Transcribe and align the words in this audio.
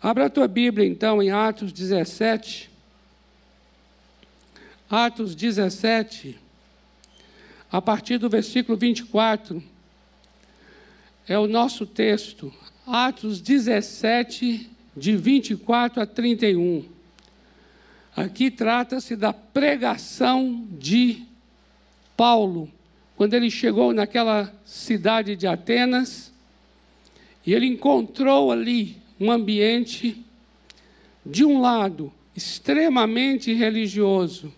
Abra 0.00 0.26
a 0.26 0.30
tua 0.30 0.46
Bíblia, 0.46 0.86
então, 0.86 1.20
em 1.20 1.30
Atos 1.30 1.72
17. 1.72 2.70
Atos 4.88 5.34
17, 5.34 6.38
a 7.70 7.82
partir 7.82 8.16
do 8.16 8.28
versículo 8.30 8.78
24, 8.78 9.62
é 11.26 11.36
o 11.36 11.48
nosso 11.48 11.84
texto. 11.84 12.52
Atos 12.86 13.40
17, 13.40 14.70
de 14.96 15.16
24 15.16 16.00
a 16.00 16.06
31. 16.06 16.84
Aqui 18.16 18.50
trata-se 18.50 19.16
da 19.16 19.32
pregação 19.32 20.64
de 20.70 21.24
Paulo, 22.16 22.70
quando 23.16 23.34
ele 23.34 23.50
chegou 23.50 23.92
naquela 23.92 24.52
cidade 24.64 25.34
de 25.34 25.46
Atenas, 25.46 26.32
e 27.44 27.52
ele 27.52 27.66
encontrou 27.66 28.52
ali 28.52 28.96
um 29.20 29.30
ambiente, 29.30 30.24
de 31.24 31.44
um 31.44 31.60
lado, 31.60 32.12
extremamente 32.36 33.52
religioso, 33.52 34.52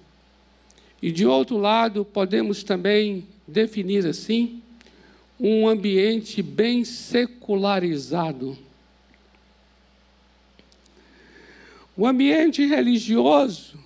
e 1.02 1.10
de 1.10 1.26
outro 1.26 1.56
lado, 1.56 2.04
podemos 2.04 2.62
também 2.62 3.26
definir 3.46 4.06
assim, 4.06 4.62
um 5.38 5.66
ambiente 5.66 6.42
bem 6.42 6.84
secularizado. 6.84 8.58
O 11.96 12.06
ambiente 12.06 12.66
religioso 12.66 13.78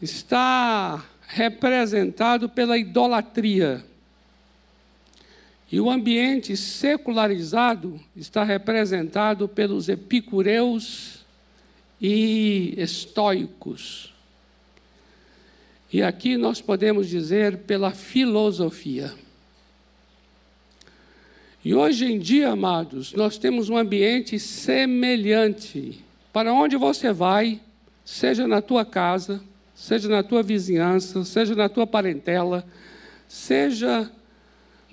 está 0.00 1.04
representado 1.26 2.48
pela 2.48 2.78
idolatria. 2.78 3.84
E 5.70 5.80
o 5.80 5.90
ambiente 5.90 6.56
secularizado 6.56 8.00
está 8.16 8.44
representado 8.44 9.48
pelos 9.48 9.88
epicureus 9.88 11.24
e 12.00 12.74
estoicos. 12.76 14.14
E 15.92 16.02
aqui 16.02 16.36
nós 16.36 16.60
podemos 16.60 17.08
dizer 17.08 17.58
pela 17.58 17.90
filosofia. 17.90 19.12
E 21.64 21.74
hoje 21.74 22.04
em 22.04 22.18
dia, 22.18 22.50
amados, 22.50 23.12
nós 23.12 23.38
temos 23.38 23.68
um 23.68 23.76
ambiente 23.76 24.38
semelhante. 24.38 26.04
Para 26.32 26.52
onde 26.52 26.76
você 26.76 27.12
vai, 27.12 27.60
seja 28.04 28.46
na 28.46 28.62
tua 28.62 28.84
casa, 28.84 29.42
seja 29.74 30.08
na 30.08 30.22
tua 30.22 30.44
vizinhança, 30.44 31.24
seja 31.24 31.56
na 31.56 31.68
tua 31.68 31.86
parentela, 31.86 32.64
seja 33.26 34.08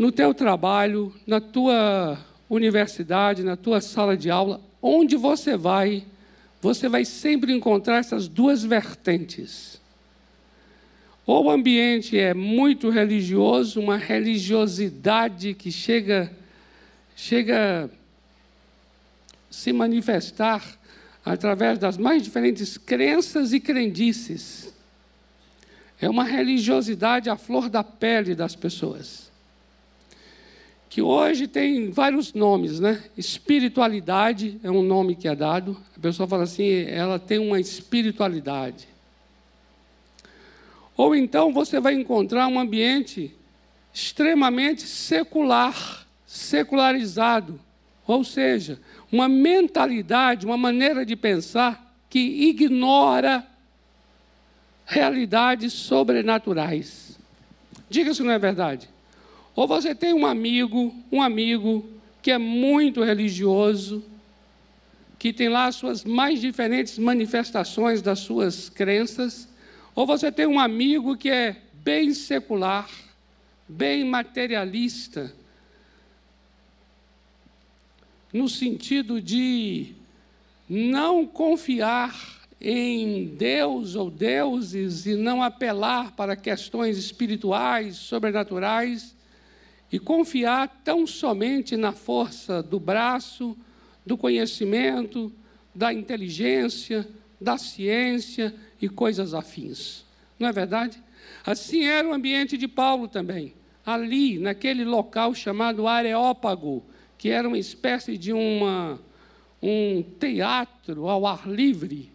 no 0.03 0.11
teu 0.11 0.33
trabalho, 0.33 1.15
na 1.25 1.39
tua 1.39 2.19
universidade, 2.49 3.41
na 3.41 3.55
tua 3.55 3.79
sala 3.79 4.17
de 4.17 4.29
aula, 4.29 4.59
onde 4.81 5.15
você 5.15 5.55
vai, 5.55 6.03
você 6.61 6.89
vai 6.89 7.05
sempre 7.05 7.53
encontrar 7.53 7.99
essas 7.99 8.27
duas 8.27 8.65
vertentes. 8.65 9.79
Ou 11.25 11.45
o 11.45 11.49
ambiente 11.49 12.19
é 12.19 12.33
muito 12.33 12.89
religioso, 12.89 13.79
uma 13.79 13.95
religiosidade 13.95 15.53
que 15.53 15.71
chega 15.71 16.29
chega 17.15 17.89
se 19.49 19.71
manifestar 19.71 20.77
através 21.23 21.79
das 21.79 21.97
mais 21.97 22.21
diferentes 22.21 22.77
crenças 22.77 23.53
e 23.53 23.59
crendices. 23.61 24.73
É 26.01 26.09
uma 26.09 26.25
religiosidade 26.25 27.29
à 27.29 27.37
flor 27.37 27.69
da 27.69 27.85
pele 27.85 28.35
das 28.35 28.53
pessoas 28.53 29.31
que 30.93 31.01
hoje 31.01 31.47
tem 31.47 31.89
vários 31.89 32.33
nomes, 32.33 32.79
né? 32.79 33.03
Espiritualidade 33.17 34.59
é 34.61 34.69
um 34.69 34.83
nome 34.83 35.15
que 35.15 35.27
é 35.27 35.35
dado. 35.35 35.75
A 35.97 35.99
pessoa 35.99 36.27
fala 36.27 36.43
assim, 36.43 36.83
ela 36.83 37.17
tem 37.17 37.39
uma 37.39 37.59
espiritualidade. 37.59 38.87
Ou 40.95 41.15
então 41.15 41.51
você 41.51 41.79
vai 41.79 41.95
encontrar 41.95 42.47
um 42.47 42.59
ambiente 42.59 43.35
extremamente 43.91 44.83
secular, 44.83 46.05
secularizado, 46.27 47.59
ou 48.05 48.23
seja, 48.23 48.79
uma 49.11 49.27
mentalidade, 49.27 50.45
uma 50.45 50.57
maneira 50.57 51.03
de 51.03 51.15
pensar 51.15 51.91
que 52.07 52.19
ignora 52.19 53.43
realidades 54.85 55.73
sobrenaturais. 55.73 57.17
Diga 57.89 58.13
se 58.13 58.21
não 58.21 58.31
é 58.31 58.37
verdade. 58.37 58.92
Ou 59.55 59.67
você 59.67 59.93
tem 59.93 60.13
um 60.13 60.25
amigo, 60.25 60.95
um 61.11 61.21
amigo 61.21 61.87
que 62.21 62.31
é 62.31 62.37
muito 62.37 63.03
religioso, 63.03 64.03
que 65.19 65.31
tem 65.31 65.47
lá 65.47 65.67
as 65.67 65.75
suas 65.75 66.03
mais 66.03 66.41
diferentes 66.41 66.97
manifestações 66.97 68.01
das 68.01 68.19
suas 68.19 68.69
crenças, 68.69 69.47
ou 69.95 70.07
você 70.07 70.31
tem 70.31 70.47
um 70.47 70.59
amigo 70.59 71.15
que 71.15 71.29
é 71.29 71.61
bem 71.73 72.13
secular, 72.13 72.89
bem 73.67 74.03
materialista, 74.03 75.33
no 78.31 78.49
sentido 78.49 79.21
de 79.21 79.93
não 80.67 81.27
confiar 81.27 82.41
em 82.59 83.27
Deus 83.27 83.95
ou 83.95 84.09
deuses 84.09 85.05
e 85.05 85.15
não 85.15 85.43
apelar 85.43 86.13
para 86.13 86.35
questões 86.35 86.97
espirituais, 86.97 87.97
sobrenaturais, 87.97 89.13
e 89.93 89.99
confiar 89.99 90.81
tão 90.83 91.05
somente 91.05 91.77
na 91.77 91.91
força 91.91 92.63
do 92.63 92.79
braço, 92.79 93.55
do 94.03 94.17
conhecimento, 94.17 95.31
da 95.73 95.93
inteligência, 95.93 97.07
da 97.39 97.59
ciência 97.59 98.55
e 98.81 98.89
coisas 98.89 99.35
afins. 99.35 100.03
Não 100.39 100.49
é 100.49 100.51
verdade? 100.51 100.99
Assim 101.45 101.83
era 101.83 102.07
o 102.07 102.11
ambiente 102.11 102.57
de 102.57 102.67
Paulo 102.67 103.07
também. 103.07 103.53
Ali, 103.85 104.39
naquele 104.39 104.83
local 104.83 105.35
chamado 105.35 105.87
Areópago, 105.87 106.83
que 107.15 107.29
era 107.29 107.47
uma 107.47 107.59
espécie 107.59 108.17
de 108.17 108.33
uma, 108.33 108.99
um 109.61 110.01
teatro 110.19 111.07
ao 111.07 111.27
ar 111.27 111.47
livre. 111.47 112.11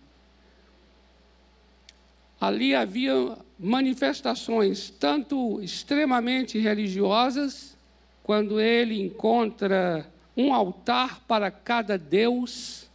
Ali 2.41 2.75
havia 2.75 3.37
manifestações 3.59 4.91
tanto 4.91 5.61
extremamente 5.61 6.59
religiosas, 6.59 7.77
quando 8.23 8.61
ele 8.61 9.01
encontra 9.01 10.07
um 10.37 10.53
altar 10.53 11.21
para 11.27 11.51
cada 11.51 11.97
deus, 11.99 12.87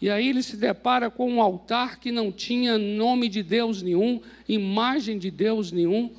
e 0.00 0.08
aí 0.08 0.28
ele 0.28 0.42
se 0.42 0.56
depara 0.56 1.10
com 1.10 1.28
um 1.30 1.42
altar 1.42 1.98
que 1.98 2.12
não 2.12 2.30
tinha 2.30 2.78
nome 2.78 3.28
de 3.28 3.42
Deus 3.42 3.82
nenhum, 3.82 4.20
imagem 4.48 5.18
de 5.18 5.30
Deus 5.30 5.72
nenhum, 5.72 6.10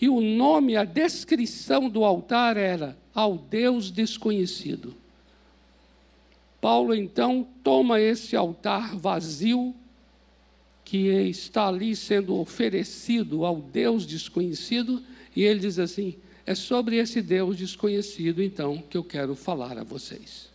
e 0.00 0.08
o 0.08 0.20
nome, 0.20 0.76
a 0.76 0.84
descrição 0.84 1.88
do 1.88 2.04
altar 2.04 2.56
era 2.56 2.96
ao 3.14 3.38
Deus 3.38 3.90
desconhecido. 3.90 4.94
Paulo 6.60 6.94
então 6.94 7.46
toma 7.62 8.00
esse 8.00 8.36
altar 8.36 8.94
vazio 8.96 9.74
que 10.86 11.08
está 11.28 11.66
ali 11.66 11.96
sendo 11.96 12.36
oferecido 12.36 13.44
ao 13.44 13.56
Deus 13.56 14.06
desconhecido, 14.06 15.02
e 15.34 15.42
ele 15.42 15.58
diz 15.58 15.78
assim: 15.78 16.14
é 16.46 16.54
sobre 16.54 16.96
esse 16.96 17.20
Deus 17.20 17.56
desconhecido, 17.56 18.40
então, 18.40 18.78
que 18.78 18.96
eu 18.96 19.02
quero 19.02 19.34
falar 19.34 19.76
a 19.76 19.82
vocês. 19.82 20.48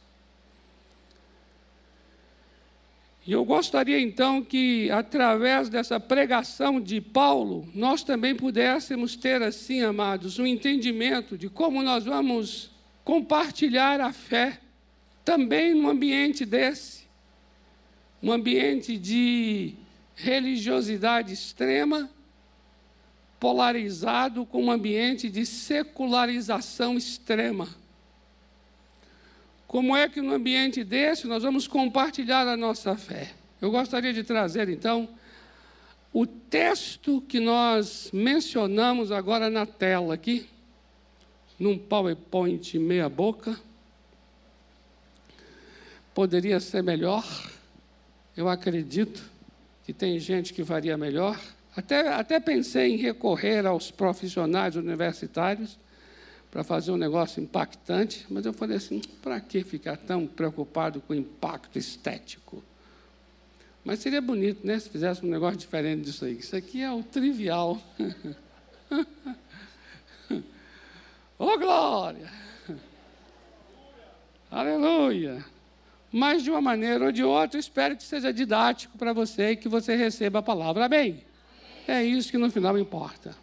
E 3.28 3.34
eu 3.34 3.46
gostaria 3.46 4.00
então 4.00 4.41
que, 4.41 4.90
através 4.90 5.68
dessa 5.68 6.00
pregação 6.00 6.81
de 6.81 7.00
Paulo, 7.00 7.70
nós 7.75 8.02
também 8.02 8.34
pudéssemos 8.34 9.16
ter, 9.16 9.44
assim, 9.44 9.81
amados, 9.81 10.40
um 10.40 10.47
entendimento 10.47 11.38
de 11.38 11.50
como 11.50 11.84
nós 11.84 12.06
vamos 12.06 12.72
compartilhar 13.03 14.00
a 14.00 14.14
fé 14.14 14.59
também 15.24 15.75
num 15.75 15.90
ambiente 15.90 16.46
desse 16.46 17.02
um 18.22 18.31
ambiente 18.31 18.97
de 18.97 19.73
religiosidade 20.22 21.34
extrema, 21.34 22.09
polarizado 23.40 24.46
com 24.46 24.66
um 24.66 24.72
ambiente 24.72 25.29
de 25.29 25.46
secularização 25.46 26.96
extrema. 26.96 27.68
Como 29.68 29.96
é 29.96 30.08
que 30.08 30.22
no 30.22 30.34
ambiente 30.34 30.84
desse 30.84 31.26
nós 31.26 31.41
vamos 31.41 31.68
compartilhar 31.68 32.47
a 32.47 32.56
nossa 32.56 32.96
fé? 32.96 33.34
Eu 33.59 33.72
gostaria 33.72 34.14
de 34.14 34.23
trazer 34.23 34.70
então 34.70 35.09
o 36.14 36.28
texto 36.28 37.22
que 37.22 37.40
nós 37.40 38.12
mencionamos 38.14 39.12
agora 39.12 39.50
na 39.50 39.66
tela 39.66 40.14
aqui, 40.14 40.47
num 41.58 41.78
PowerPoint 41.78 42.78
meia 42.78 43.09
boca. 43.09 43.59
Poderia 46.14 46.59
ser 46.59 46.84
melhor, 46.84 47.26
eu 48.35 48.50
acredito 48.50 49.30
que 49.91 49.93
tem 49.93 50.17
gente 50.17 50.53
que 50.53 50.64
faria 50.64 50.97
melhor. 50.97 51.38
Até, 51.76 52.14
até 52.14 52.40
pensei 52.40 52.93
em 52.93 52.97
recorrer 52.97 53.66
aos 53.66 53.91
profissionais 53.91 54.78
universitários 54.78 55.78
para 56.49 56.64
fazer 56.64 56.91
um 56.91 56.97
negócio 56.97 57.43
impactante, 57.43 58.26
mas 58.29 58.46
eu 58.46 58.53
falei 58.53 58.78
assim: 58.78 59.02
para 59.22 59.41
que 59.41 59.66
ficar 59.66 59.97
tão 59.97 60.26
preocupado 60.26 61.02
com 61.02 61.14
impacto 61.14 61.78
estético? 61.78 62.64
Mas 63.84 63.99
seria 63.99 64.22
bonito, 64.22 64.66
né, 64.66 64.79
se 64.79 64.90
fizesse 64.90 65.26
um 65.26 65.29
negócio 65.29 65.58
diferente 65.58 66.05
disso 66.05 66.23
aí. 66.23 66.38
Isso 66.38 66.55
aqui 66.55 66.82
é 66.82 66.91
o 66.91 67.03
trivial. 67.03 67.78
Ô 71.38 71.46
oh, 71.46 71.58
glória! 71.58 72.32
Aleluia! 74.49 75.43
Mas 76.11 76.43
de 76.43 76.52
uma 76.52 76.61
maneira 76.61 77.05
ou 77.05 77.11
de 77.11 77.23
outra, 77.23 77.59
espero 77.59 77.96
que 77.96 78.03
seja 78.03 78.34
didático 78.34 78.97
para 78.97 79.13
você 79.13 79.52
e 79.52 79.55
que 79.55 79.69
você 79.69 79.96
receba 79.96 80.40
a 80.40 80.43
palavra. 80.43 80.85
Amém? 80.85 81.23
É 81.87 82.03
isso 82.03 82.29
que 82.29 82.37
no 82.37 82.52
final 82.52 82.78
importa. 82.78 83.35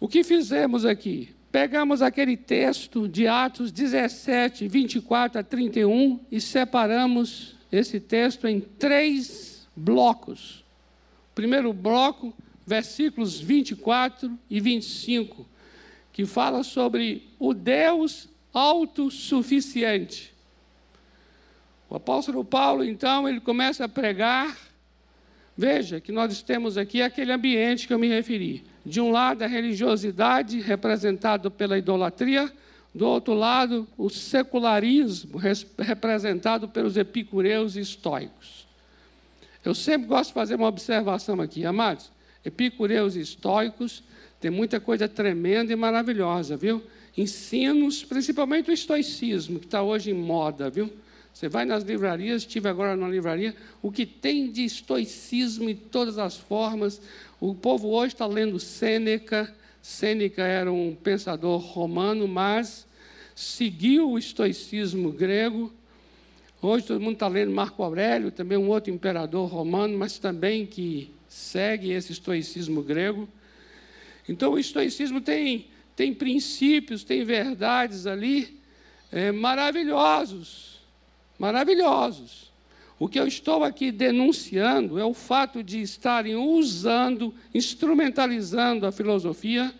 O 0.00 0.08
que 0.08 0.24
fizemos 0.24 0.84
aqui? 0.84 1.34
Pegamos 1.52 2.02
aquele 2.02 2.36
texto 2.36 3.08
de 3.08 3.28
Atos 3.28 3.70
17, 3.70 4.66
24 4.66 5.38
a 5.38 5.42
31 5.42 6.18
e 6.30 6.40
separamos 6.40 7.54
esse 7.70 8.00
texto 8.00 8.48
em 8.48 8.60
três 8.60 9.66
blocos. 9.74 10.64
Primeiro 11.32 11.72
bloco, 11.72 12.34
versículos 12.66 13.40
24 13.40 14.36
e 14.50 14.60
25, 14.60 15.46
que 16.12 16.26
fala 16.26 16.64
sobre 16.64 17.28
o 17.38 17.54
Deus 17.54 18.28
autossuficiente. 18.54 20.32
O 21.90 21.96
apóstolo 21.96 22.44
Paulo, 22.44 22.84
então, 22.84 23.28
ele 23.28 23.40
começa 23.40 23.84
a 23.84 23.88
pregar. 23.88 24.56
Veja 25.56 26.00
que 26.00 26.10
nós 26.10 26.40
temos 26.42 26.78
aqui 26.78 27.02
aquele 27.02 27.32
ambiente 27.32 27.86
que 27.86 27.92
eu 27.92 27.98
me 27.98 28.08
referi. 28.08 28.64
De 28.86 29.00
um 29.00 29.10
lado, 29.10 29.42
a 29.42 29.46
religiosidade, 29.46 30.60
representado 30.60 31.50
pela 31.50 31.76
idolatria, 31.76 32.50
do 32.94 33.06
outro 33.06 33.34
lado, 33.34 33.88
o 33.98 34.08
secularismo, 34.08 35.38
representado 35.78 36.68
pelos 36.68 36.96
epicureus 36.96 37.76
e 37.76 37.80
estoicos. 37.80 38.66
Eu 39.64 39.74
sempre 39.74 40.06
gosto 40.06 40.28
de 40.28 40.34
fazer 40.34 40.54
uma 40.54 40.68
observação 40.68 41.40
aqui, 41.40 41.64
amados. 41.66 42.10
Epicureus 42.44 43.16
e 43.16 43.20
estoicos 43.20 44.02
tem 44.40 44.50
muita 44.50 44.78
coisa 44.78 45.08
tremenda 45.08 45.72
e 45.72 45.76
maravilhosa, 45.76 46.56
viu? 46.56 46.82
Ensinos, 47.16 48.04
principalmente 48.04 48.70
o 48.70 48.74
estoicismo, 48.74 49.60
que 49.60 49.66
está 49.66 49.82
hoje 49.82 50.10
em 50.10 50.14
moda, 50.14 50.68
viu? 50.68 50.90
Você 51.32 51.48
vai 51.48 51.64
nas 51.64 51.82
livrarias, 51.82 52.42
estive 52.42 52.68
agora 52.68 52.94
na 52.94 53.08
livraria, 53.08 53.56
o 53.82 53.90
que 53.90 54.06
tem 54.06 54.50
de 54.50 54.64
estoicismo 54.64 55.68
em 55.68 55.74
todas 55.74 56.16
as 56.16 56.36
formas. 56.36 57.00
O 57.40 57.54
povo 57.54 57.88
hoje 57.88 58.14
está 58.14 58.24
lendo 58.24 58.60
Sêneca. 58.60 59.52
Sêneca 59.82 60.42
era 60.42 60.72
um 60.72 60.94
pensador 60.94 61.60
romano, 61.60 62.28
mas 62.28 62.86
seguiu 63.34 64.12
o 64.12 64.18
estoicismo 64.18 65.10
grego. 65.10 65.72
Hoje 66.62 66.86
todo 66.86 67.00
mundo 67.00 67.14
está 67.14 67.26
lendo 67.26 67.52
Marco 67.52 67.82
Aurélio, 67.82 68.30
também 68.30 68.56
um 68.56 68.68
outro 68.68 68.92
imperador 68.92 69.48
romano, 69.50 69.98
mas 69.98 70.18
também 70.18 70.64
que 70.64 71.12
segue 71.28 71.90
esse 71.90 72.12
estoicismo 72.12 72.80
grego. 72.80 73.28
Então 74.28 74.52
o 74.52 74.58
estoicismo 74.58 75.20
tem 75.20 75.66
tem 75.96 76.12
princípios, 76.12 77.04
tem 77.04 77.24
verdades 77.24 78.06
ali 78.06 78.60
é, 79.12 79.30
maravilhosos, 79.30 80.80
maravilhosos. 81.38 82.52
O 82.98 83.08
que 83.08 83.18
eu 83.18 83.26
estou 83.26 83.64
aqui 83.64 83.90
denunciando 83.90 84.98
é 84.98 85.04
o 85.04 85.14
fato 85.14 85.62
de 85.62 85.80
estarem 85.80 86.36
usando, 86.36 87.34
instrumentalizando 87.52 88.86
a 88.86 88.92
filosofia 88.92 89.74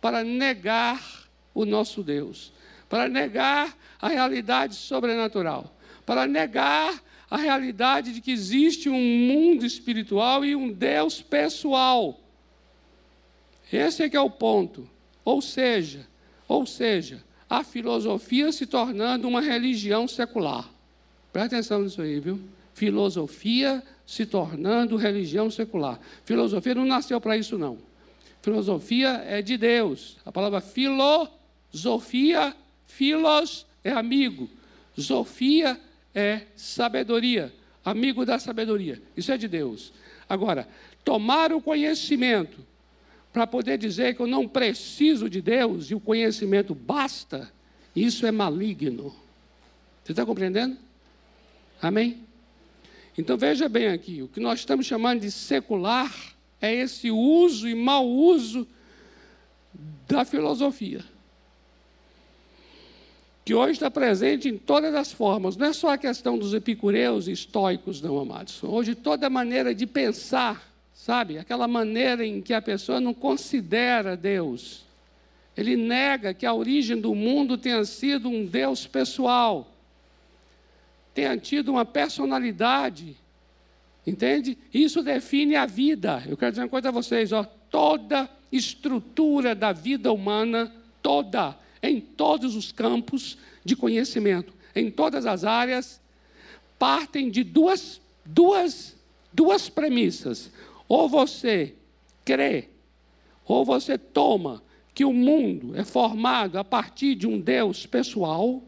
para 0.00 0.22
negar 0.22 1.28
o 1.54 1.64
nosso 1.64 2.02
Deus, 2.02 2.52
para 2.88 3.08
negar 3.08 3.76
a 4.00 4.08
realidade 4.08 4.74
sobrenatural, 4.74 5.74
para 6.06 6.26
negar 6.26 7.02
a 7.30 7.36
realidade 7.36 8.12
de 8.12 8.20
que 8.20 8.30
existe 8.30 8.88
um 8.88 9.00
mundo 9.00 9.66
espiritual 9.66 10.44
e 10.44 10.54
um 10.54 10.70
Deus 10.70 11.20
pessoal. 11.20 12.18
Esse 13.72 14.04
é 14.04 14.08
que 14.08 14.16
é 14.16 14.20
o 14.20 14.30
ponto. 14.30 14.88
Ou 15.28 15.42
seja, 15.42 16.06
ou 16.48 16.64
seja, 16.64 17.22
a 17.50 17.62
filosofia 17.62 18.50
se 18.50 18.64
tornando 18.64 19.28
uma 19.28 19.42
religião 19.42 20.08
secular. 20.08 20.66
Presta 21.30 21.56
atenção 21.56 21.82
nisso 21.82 22.00
aí, 22.00 22.18
viu? 22.18 22.40
Filosofia 22.72 23.82
se 24.06 24.24
tornando 24.24 24.96
religião 24.96 25.50
secular. 25.50 26.00
Filosofia 26.24 26.74
não 26.74 26.86
nasceu 26.86 27.20
para 27.20 27.36
isso, 27.36 27.58
não. 27.58 27.76
Filosofia 28.40 29.22
é 29.26 29.42
de 29.42 29.58
Deus. 29.58 30.16
A 30.24 30.32
palavra 30.32 30.62
filosofia, 30.62 32.56
filos 32.86 33.66
é 33.84 33.90
amigo. 33.90 34.48
Sofia 34.96 35.78
é 36.14 36.40
sabedoria, 36.56 37.52
amigo 37.84 38.24
da 38.24 38.38
sabedoria. 38.38 39.02
Isso 39.14 39.30
é 39.30 39.36
de 39.36 39.46
Deus. 39.46 39.92
Agora, 40.26 40.66
tomar 41.04 41.52
o 41.52 41.60
conhecimento 41.60 42.66
para 43.38 43.46
poder 43.46 43.78
dizer 43.78 44.16
que 44.16 44.20
eu 44.20 44.26
não 44.26 44.48
preciso 44.48 45.30
de 45.30 45.40
Deus 45.40 45.90
e 45.90 45.94
o 45.94 46.00
conhecimento 46.00 46.74
basta, 46.74 47.48
isso 47.94 48.26
é 48.26 48.32
maligno. 48.32 49.14
Você 50.02 50.10
está 50.10 50.26
compreendendo? 50.26 50.76
Amém? 51.80 52.18
Então 53.16 53.36
veja 53.36 53.68
bem 53.68 53.88
aqui: 53.88 54.22
o 54.22 54.28
que 54.28 54.40
nós 54.40 54.58
estamos 54.58 54.86
chamando 54.86 55.20
de 55.20 55.30
secular 55.30 56.12
é 56.60 56.74
esse 56.74 57.12
uso 57.12 57.68
e 57.68 57.76
mau 57.76 58.08
uso 58.08 58.66
da 60.08 60.24
filosofia. 60.24 61.04
Que 63.44 63.54
hoje 63.54 63.74
está 63.74 63.88
presente 63.88 64.48
em 64.48 64.58
todas 64.58 64.94
as 64.96 65.12
formas. 65.12 65.56
Não 65.56 65.66
é 65.66 65.72
só 65.72 65.90
a 65.90 65.98
questão 65.98 66.36
dos 66.36 66.52
epicureus 66.54 67.28
e 67.28 67.32
estoicos, 67.32 68.02
não, 68.02 68.18
amados. 68.18 68.62
Hoje 68.64 68.96
toda 68.96 69.30
maneira 69.30 69.72
de 69.72 69.86
pensar 69.86 70.68
Sabe? 70.98 71.38
Aquela 71.38 71.68
maneira 71.68 72.26
em 72.26 72.42
que 72.42 72.52
a 72.52 72.60
pessoa 72.60 73.00
não 73.00 73.14
considera 73.14 74.16
Deus. 74.16 74.84
Ele 75.56 75.76
nega 75.76 76.34
que 76.34 76.44
a 76.44 76.52
origem 76.52 77.00
do 77.00 77.14
mundo 77.14 77.56
tenha 77.56 77.84
sido 77.84 78.28
um 78.28 78.44
Deus 78.44 78.84
pessoal, 78.84 79.72
tenha 81.14 81.36
tido 81.36 81.70
uma 81.70 81.84
personalidade. 81.84 83.16
Entende? 84.04 84.58
Isso 84.74 85.00
define 85.02 85.54
a 85.54 85.66
vida. 85.66 86.22
Eu 86.26 86.36
quero 86.36 86.52
dizer 86.52 86.62
uma 86.62 86.68
coisa 86.68 86.88
a 86.88 86.92
vocês: 86.92 87.30
ó, 87.30 87.44
toda 87.70 88.28
estrutura 88.50 89.54
da 89.54 89.72
vida 89.72 90.12
humana, 90.12 90.74
toda, 91.00 91.56
em 91.80 92.00
todos 92.00 92.56
os 92.56 92.72
campos 92.72 93.38
de 93.64 93.76
conhecimento, 93.76 94.52
em 94.74 94.90
todas 94.90 95.26
as 95.26 95.44
áreas, 95.44 96.00
partem 96.76 97.30
de 97.30 97.44
duas, 97.44 98.00
duas, 98.24 98.96
duas 99.32 99.68
premissas. 99.68 100.50
Ou 100.88 101.08
você 101.08 101.74
crê, 102.24 102.68
ou 103.44 103.64
você 103.64 103.98
toma 103.98 104.62
que 104.94 105.04
o 105.04 105.12
mundo 105.12 105.76
é 105.76 105.84
formado 105.84 106.58
a 106.58 106.64
partir 106.64 107.14
de 107.14 107.26
um 107.26 107.38
Deus 107.38 107.86
pessoal, 107.86 108.62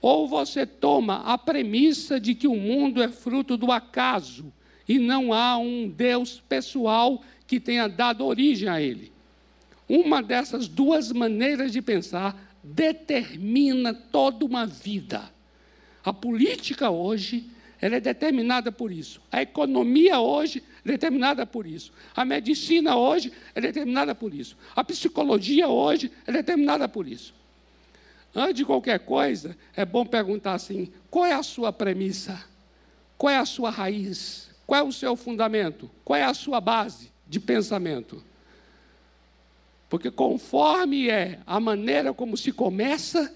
ou 0.00 0.28
você 0.28 0.66
toma 0.66 1.22
a 1.24 1.38
premissa 1.38 2.20
de 2.20 2.34
que 2.34 2.46
o 2.46 2.54
mundo 2.54 3.02
é 3.02 3.08
fruto 3.08 3.56
do 3.56 3.72
acaso 3.72 4.52
e 4.86 4.98
não 4.98 5.32
há 5.32 5.56
um 5.56 5.88
Deus 5.88 6.42
pessoal 6.46 7.22
que 7.46 7.58
tenha 7.58 7.88
dado 7.88 8.24
origem 8.24 8.68
a 8.68 8.80
ele. 8.80 9.10
Uma 9.88 10.22
dessas 10.22 10.68
duas 10.68 11.10
maneiras 11.10 11.72
de 11.72 11.80
pensar 11.80 12.54
determina 12.62 13.92
toda 13.92 14.44
uma 14.44 14.66
vida. 14.66 15.22
A 16.04 16.12
política 16.12 16.90
hoje 16.90 17.50
ela 17.84 17.96
é 17.96 18.00
determinada 18.00 18.72
por 18.72 18.90
isso. 18.90 19.20
A 19.30 19.42
economia 19.42 20.18
hoje 20.18 20.64
é 20.82 20.88
determinada 20.88 21.44
por 21.44 21.66
isso. 21.66 21.92
A 22.16 22.24
medicina 22.24 22.96
hoje 22.96 23.30
é 23.54 23.60
determinada 23.60 24.14
por 24.14 24.32
isso. 24.32 24.56
A 24.74 24.82
psicologia 24.82 25.68
hoje 25.68 26.10
é 26.26 26.32
determinada 26.32 26.88
por 26.88 27.06
isso. 27.06 27.34
Antes 28.34 28.54
de 28.54 28.64
qualquer 28.64 29.00
coisa, 29.00 29.54
é 29.76 29.84
bom 29.84 30.06
perguntar 30.06 30.54
assim: 30.54 30.90
qual 31.10 31.26
é 31.26 31.34
a 31.34 31.42
sua 31.42 31.74
premissa? 31.74 32.42
Qual 33.18 33.30
é 33.30 33.36
a 33.36 33.44
sua 33.44 33.68
raiz? 33.68 34.48
Qual 34.66 34.80
é 34.80 34.82
o 34.82 34.90
seu 34.90 35.14
fundamento? 35.14 35.90
Qual 36.02 36.18
é 36.18 36.24
a 36.24 36.32
sua 36.32 36.62
base 36.62 37.12
de 37.28 37.38
pensamento? 37.38 38.24
Porque 39.90 40.10
conforme 40.10 41.10
é 41.10 41.38
a 41.46 41.60
maneira 41.60 42.14
como 42.14 42.34
se 42.34 42.50
começa, 42.50 43.30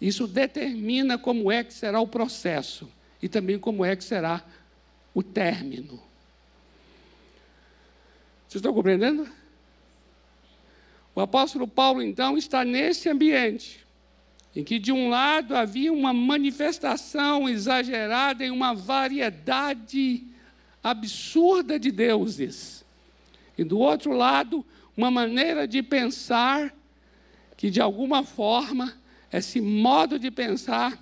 isso 0.00 0.26
determina 0.26 1.16
como 1.16 1.52
é 1.52 1.62
que 1.62 1.72
será 1.72 2.00
o 2.00 2.08
processo 2.08 2.90
e 3.22 3.28
também 3.28 3.58
como 3.58 3.84
é 3.84 3.94
que 3.94 4.02
será 4.02 4.44
o 5.14 5.22
término. 5.22 6.02
Vocês 8.48 8.60
estão 8.60 8.74
compreendendo? 8.74 9.26
O 11.14 11.20
apóstolo 11.20 11.68
Paulo, 11.68 12.02
então, 12.02 12.36
está 12.36 12.64
nesse 12.64 13.08
ambiente, 13.08 13.86
em 14.56 14.64
que, 14.64 14.78
de 14.78 14.90
um 14.90 15.08
lado, 15.08 15.54
havia 15.54 15.92
uma 15.92 16.12
manifestação 16.12 17.48
exagerada 17.48 18.44
em 18.44 18.50
uma 18.50 18.74
variedade 18.74 20.26
absurda 20.82 21.78
de 21.78 21.90
deuses, 21.90 22.84
e 23.56 23.62
do 23.62 23.78
outro 23.78 24.12
lado, 24.12 24.64
uma 24.96 25.10
maneira 25.10 25.68
de 25.68 25.82
pensar 25.82 26.74
que 27.56 27.70
de 27.70 27.80
alguma 27.80 28.24
forma 28.24 28.92
esse 29.32 29.60
modo 29.60 30.18
de 30.18 30.30
pensar 30.30 30.98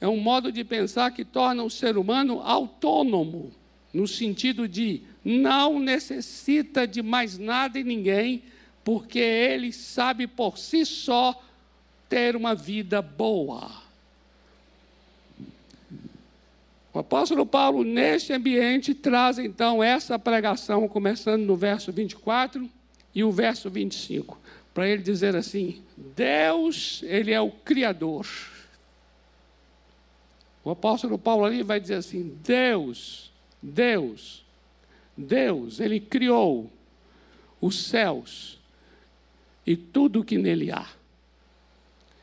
é 0.00 0.06
um 0.06 0.18
modo 0.18 0.52
de 0.52 0.62
pensar 0.62 1.10
que 1.10 1.24
torna 1.24 1.62
o 1.62 1.70
ser 1.70 1.96
humano 1.96 2.40
autônomo, 2.40 3.52
no 3.92 4.06
sentido 4.06 4.68
de 4.68 5.02
não 5.24 5.80
necessita 5.80 6.86
de 6.86 7.02
mais 7.02 7.38
nada 7.38 7.78
e 7.78 7.84
ninguém, 7.84 8.42
porque 8.84 9.18
ele 9.18 9.72
sabe 9.72 10.26
por 10.26 10.58
si 10.58 10.84
só 10.84 11.42
ter 12.08 12.36
uma 12.36 12.54
vida 12.54 13.00
boa. 13.00 13.70
O 16.92 16.98
apóstolo 16.98 17.44
Paulo, 17.44 17.84
neste 17.84 18.32
ambiente, 18.32 18.94
traz 18.94 19.38
então 19.38 19.82
essa 19.82 20.18
pregação, 20.18 20.88
começando 20.88 21.42
no 21.42 21.56
verso 21.56 21.92
24 21.92 22.70
e 23.14 23.24
o 23.24 23.32
verso 23.32 23.68
25, 23.68 24.38
para 24.72 24.88
ele 24.88 25.02
dizer 25.02 25.34
assim: 25.36 25.82
Deus, 25.96 27.02
Ele 27.06 27.32
é 27.32 27.40
o 27.40 27.50
Criador. 27.50 28.26
O 30.66 30.70
apóstolo 30.70 31.16
Paulo 31.16 31.44
ali 31.44 31.62
vai 31.62 31.78
dizer 31.78 31.94
assim: 31.94 32.36
Deus, 32.42 33.30
Deus, 33.62 34.44
Deus, 35.16 35.78
Ele 35.78 36.00
criou 36.00 36.68
os 37.60 37.84
céus 37.84 38.58
e 39.64 39.76
tudo 39.76 40.22
o 40.22 40.24
que 40.24 40.36
nele 40.36 40.72
há. 40.72 40.84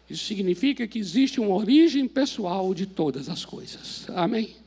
Isso 0.09 0.25
significa 0.25 0.85
que 0.85 0.99
existe 0.99 1.39
uma 1.39 1.55
origem 1.55 2.05
pessoal 2.05 2.73
de 2.73 2.85
todas 2.85 3.29
as 3.29 3.45
coisas. 3.45 4.09
Amém? 4.09 4.57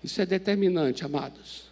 Isso 0.00 0.22
é 0.22 0.26
determinante, 0.26 1.04
amados. 1.04 1.64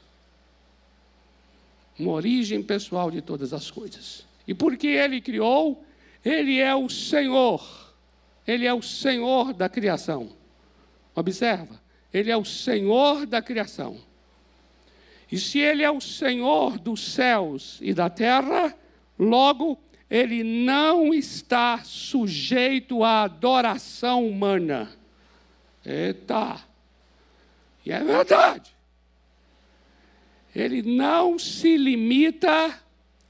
Uma 2.00 2.11
origem 2.11 2.61
pessoal 2.64 3.12
de 3.12 3.23
todas 3.23 3.52
as 3.52 3.71
coisas. 3.71 4.26
E 4.45 4.52
porque 4.55 4.88
Ele 4.88 5.21
criou, 5.21 5.85
Ele 6.25 6.59
é 6.59 6.75
o 6.75 6.88
Senhor. 6.88 7.95
Ele 8.45 8.67
é 8.67 8.75
o 8.75 8.83
Senhor 8.83 9.55
da 9.55 9.69
criação. 9.69 10.42
Observa, 11.14 11.81
Ele 12.12 12.31
é 12.31 12.37
o 12.37 12.45
Senhor 12.45 13.26
da 13.26 13.40
criação. 13.42 13.99
E 15.31 15.38
se 15.38 15.59
Ele 15.59 15.83
é 15.83 15.90
o 15.90 16.00
Senhor 16.00 16.78
dos 16.78 17.12
céus 17.12 17.78
e 17.81 17.95
da 17.95 18.11
terra, 18.11 18.75
logo 19.19 19.78
ele 20.12 20.45
não 20.45 21.14
está 21.14 21.83
sujeito 21.85 23.02
à 23.02 23.23
adoração 23.23 24.28
humana. 24.28 24.92
Eita! 25.83 26.61
E 27.83 27.90
é 27.90 28.04
verdade. 28.04 28.76
Ele 30.54 30.83
não 30.83 31.38
se 31.38 31.78
limita, 31.78 32.78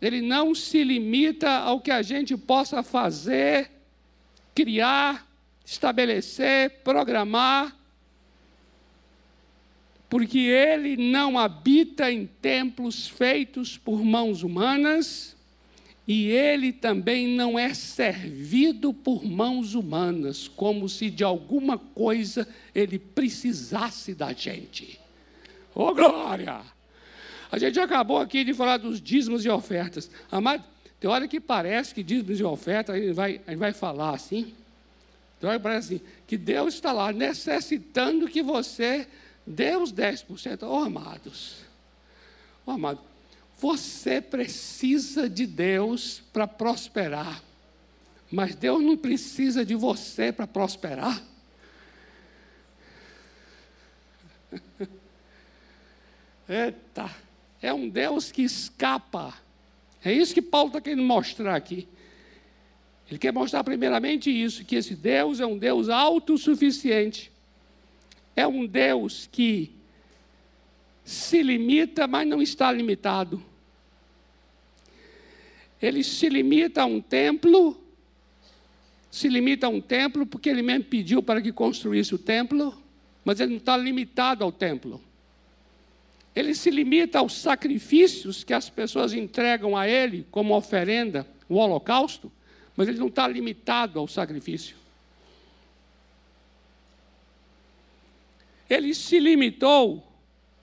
ele 0.00 0.20
não 0.20 0.56
se 0.56 0.82
limita 0.82 1.50
ao 1.50 1.80
que 1.80 1.92
a 1.92 2.02
gente 2.02 2.36
possa 2.36 2.82
fazer, 2.82 3.70
criar, 4.52 5.24
estabelecer, 5.64 6.83
programar, 6.83 7.76
porque 10.09 10.38
ele 10.38 10.97
não 10.97 11.38
habita 11.38 12.12
em 12.12 12.26
templos 12.26 13.09
feitos 13.09 13.78
por 13.78 14.04
mãos 14.04 14.42
humanas 14.42 15.35
e 16.07 16.26
ele 16.26 16.73
também 16.73 17.28
não 17.28 17.59
é 17.59 17.73
servido 17.73 18.92
por 18.92 19.25
mãos 19.25 19.75
humanas, 19.75 20.49
como 20.49 20.88
se 20.88 21.09
de 21.09 21.25
alguma 21.25 21.78
coisa 21.78 22.47
ele 22.75 22.99
precisasse 22.99 24.14
da 24.14 24.33
gente. 24.33 25.00
Ô 25.75 25.85
oh, 25.85 25.95
glória! 25.95 26.61
A 27.50 27.59
gente 27.59 27.78
acabou 27.78 28.19
aqui 28.19 28.45
de 28.45 28.52
falar 28.52 28.78
dos 28.78 29.00
dízimos 29.00 29.45
e 29.45 29.49
ofertas. 29.49 30.11
Amado, 30.31 30.64
tem 30.99 31.09
hora 31.09 31.28
que 31.28 31.40
parece 31.40 31.95
que 31.95 32.02
dízimos 32.02 32.40
e 32.40 32.45
ofertas, 32.45 32.97
a 32.97 32.99
gente 32.99 33.12
vai, 33.12 33.40
a 33.47 33.50
gente 33.50 33.61
vai 33.61 33.73
falar 33.73 34.14
assim. 34.14 34.54
Que 35.42 35.58
parece 35.58 35.94
assim, 35.96 36.04
que 36.25 36.38
Deus 36.38 36.75
está 36.75 36.92
lá 36.92 37.12
necessitando 37.12 38.28
que 38.28 38.40
você 38.40 39.08
dê 39.44 39.75
os 39.76 39.92
10%. 39.92 40.62
Ô 40.62 40.70
oh, 40.70 40.84
amados, 40.84 41.56
oh, 42.64 42.70
amados, 42.70 43.02
você 43.58 44.20
precisa 44.20 45.28
de 45.28 45.44
Deus 45.44 46.22
para 46.32 46.46
prosperar, 46.46 47.42
mas 48.30 48.54
Deus 48.54 48.80
não 48.84 48.96
precisa 48.96 49.66
de 49.66 49.75
você 49.75 50.30
para 50.30 50.46
prosperar. 50.46 51.20
Eita, 56.49 57.11
é 57.61 57.75
um 57.75 57.88
Deus 57.88 58.30
que 58.30 58.42
escapa. 58.42 59.34
É 60.04 60.12
isso 60.12 60.32
que 60.32 60.42
Paulo 60.42 60.68
está 60.68 60.80
querendo 60.80 61.02
mostrar 61.02 61.56
aqui. 61.56 61.88
Ele 63.12 63.19
quer 63.19 63.33
mostrar 63.33 63.62
primeiramente 63.62 64.31
isso, 64.31 64.64
que 64.64 64.75
esse 64.75 64.97
Deus 64.97 65.38
é 65.38 65.47
um 65.47 65.57
Deus 65.57 65.88
autossuficiente. 65.88 67.31
É 68.35 68.47
um 68.47 68.66
Deus 68.66 69.28
que 69.31 69.71
se 71.04 71.42
limita, 71.42 72.09
mas 72.09 72.26
não 72.26 72.42
está 72.42 72.73
limitado 72.73 73.42
ele 75.83 76.04
se 76.04 76.28
limita 76.28 76.83
a 76.83 76.87
um 76.87 77.00
templo, 77.00 77.76
se 79.11 79.28
limita 79.28 79.66
a 79.66 79.69
um 79.69 79.81
templo 79.81 80.25
porque 80.25 80.49
ele 80.49 80.62
mesmo 80.62 80.85
pediu 80.85 81.21
para 81.21 81.42
que 81.42 81.52
construísse 81.52 82.14
o 82.14 82.19
templo, 82.19 82.81
mas 83.25 83.40
ele 83.40 83.50
não 83.50 83.59
está 83.59 83.76
limitado 83.76 84.45
ao 84.45 84.52
templo. 84.52 85.02
Ele 86.35 86.54
se 86.54 86.71
limita 86.71 87.19
aos 87.19 87.35
sacrifícios 87.35 88.45
que 88.45 88.54
as 88.54 88.71
pessoas 88.71 89.12
entregam 89.12 89.76
a 89.76 89.88
ele 89.88 90.25
como 90.31 90.57
oferenda, 90.57 91.26
o 91.49 91.57
holocausto, 91.57 92.31
mas 92.76 92.88
ele 92.88 92.99
não 92.99 93.09
está 93.09 93.26
limitado 93.29 93.99
ao 93.99 94.09
sacrifício. 94.09 94.76
Ele 98.69 98.95
se 98.95 99.21
limitou 99.21 100.07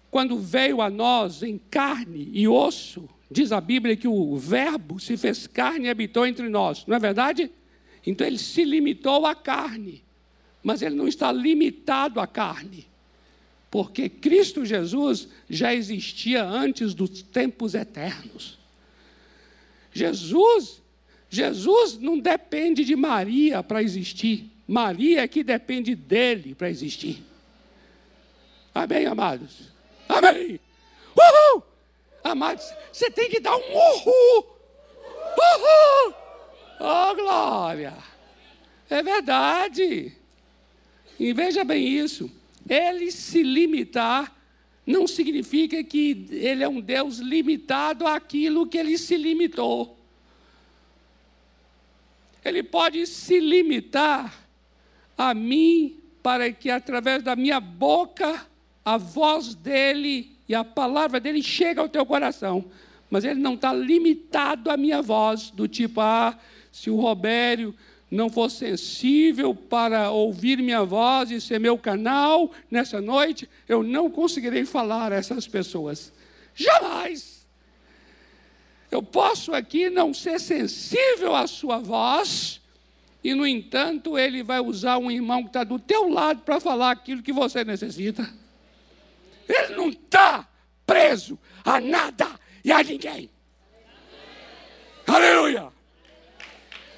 quando 0.10 0.40
veio 0.40 0.82
a 0.82 0.90
nós 0.90 1.44
em 1.44 1.58
carne 1.58 2.30
e 2.34 2.48
osso 2.48 3.08
Diz 3.32 3.52
a 3.52 3.62
Bíblia 3.62 3.96
que 3.96 4.08
o 4.08 4.36
Verbo 4.38 5.00
se 5.00 5.16
fez 5.16 5.46
carne 5.46 5.86
e 5.86 5.90
habitou 5.90 6.26
entre 6.26 6.50
nós, 6.50 6.84
não 6.88 6.96
é 6.96 7.00
verdade? 7.00 7.52
Então 8.06 8.26
ele 8.26 8.40
se 8.40 8.64
limitou 8.64 9.26
à 9.26 9.36
carne, 9.36 10.04
mas 10.64 10.82
ele 10.82 10.96
não 10.96 11.08
está 11.08 11.32
limitado 11.32 12.20
à 12.20 12.26
carne, 12.26 12.88
porque 13.70 14.10
Cristo 14.10 14.66
Jesus 14.66 15.28
já 15.48 15.76
existia 15.76 16.44
antes 16.44 16.96
dos 16.96 17.22
tempos 17.22 17.76
eternos. 17.76 18.58
Jesus, 19.94 20.82
Jesus 21.30 21.98
não 22.00 22.18
depende 22.18 22.84
de 22.84 22.96
Maria 22.96 23.62
para 23.62 23.84
existir, 23.84 24.50
Maria 24.68 25.22
é 25.22 25.28
que 25.28 25.44
depende 25.44 25.96
dele 25.96 26.56
para 26.56 26.70
existir. 26.70 27.24
Amém, 28.74 29.06
amados? 29.06 29.70
Amém. 30.08 30.60
Uhul! 31.16 31.64
Amados, 32.24 32.66
você 32.92 33.10
tem 33.10 33.30
que 33.30 33.40
dar 33.40 33.56
um 33.56 33.60
uhul. 33.60 34.46
Uhul. 35.38 36.14
Oh, 36.80 37.16
glória. 37.16 37.94
É 38.90 39.02
verdade. 39.04 40.14
E 41.20 41.34
veja 41.34 41.64
bem 41.64 41.88
isso. 41.88 42.32
Ele 42.68 43.12
se 43.12 43.44
limitar 43.44 44.36
não 44.86 45.06
significa 45.06 45.84
que 45.84 46.26
ele 46.32 46.64
é 46.64 46.68
um 46.68 46.82
Deus 46.82 47.20
limitado 47.20 48.08
àquilo 48.08 48.66
que 48.66 48.78
ele 48.78 48.98
se 48.98 49.16
limitou. 49.16 49.99
Ele 52.44 52.64
pode 52.64 53.06
se 53.06 53.40
limitar 53.40 54.34
a 55.18 55.34
mim 55.34 56.00
para 56.24 56.52
que 56.52 56.70
através 56.70 57.24
da 57.24 57.36
minha 57.36 57.60
boca 57.60 58.46
a 58.84 58.98
voz 58.98 59.54
dele 59.54 60.36
e 60.48 60.56
a 60.56 60.64
palavra 60.64 61.20
dele 61.20 61.44
chega 61.44 61.82
ao 61.82 61.90
teu 61.90 62.06
coração. 62.06 62.66
Mas 63.10 63.24
ele 63.24 63.40
não 63.40 63.56
está 63.56 63.74
limitado 63.74 64.70
à 64.70 64.78
minha 64.78 65.02
voz, 65.02 65.50
do 65.50 65.68
tipo, 65.68 66.00
ah, 66.00 66.38
se 66.72 66.90
o 66.90 66.96
Robério 66.96 67.74
não 68.10 68.30
for 68.30 68.50
sensível 68.50 69.54
para 69.54 70.10
ouvir 70.10 70.58
minha 70.60 70.84
voz 70.84 71.30
e 71.30 71.40
ser 71.40 71.60
meu 71.60 71.78
canal 71.78 72.52
nessa 72.70 73.00
noite, 73.00 73.48
eu 73.68 73.84
não 73.84 74.10
conseguirei 74.10 74.66
falar 74.66 75.12
a 75.12 75.16
essas 75.16 75.48
pessoas. 75.48 76.12
Jamais! 76.56 77.39
Eu 78.92 79.04
posso 79.04 79.54
aqui 79.54 79.90
não 79.90 80.14
ser 80.14 80.40
sensível 80.40 81.36
à 81.36 81.46
sua 81.46 81.78
voz, 81.78 82.60
e, 83.24 83.34
no 83.34 83.46
entanto, 83.46 84.18
ele 84.18 84.42
vai 84.42 84.60
usar 84.60 84.98
um 84.98 85.12
irmão 85.12 85.44
que 85.44 85.50
está 85.50 85.64
do 85.64 85.78
teu 85.78 86.10
lado 86.10 86.42
para 86.42 86.60
falar 86.60 86.92
aquilo 86.92 87.22
que 87.22 87.34
você 87.34 87.64
necessita. 87.64 88.28
Ele 89.48 89.76
não 89.76 89.90
está 89.90 90.48
preso 90.86 91.38
a 91.66 91.82
nada 91.82 92.28
e 92.64 92.72
a 92.72 92.82
ninguém. 92.82 93.30
Aleluia! 95.06 95.68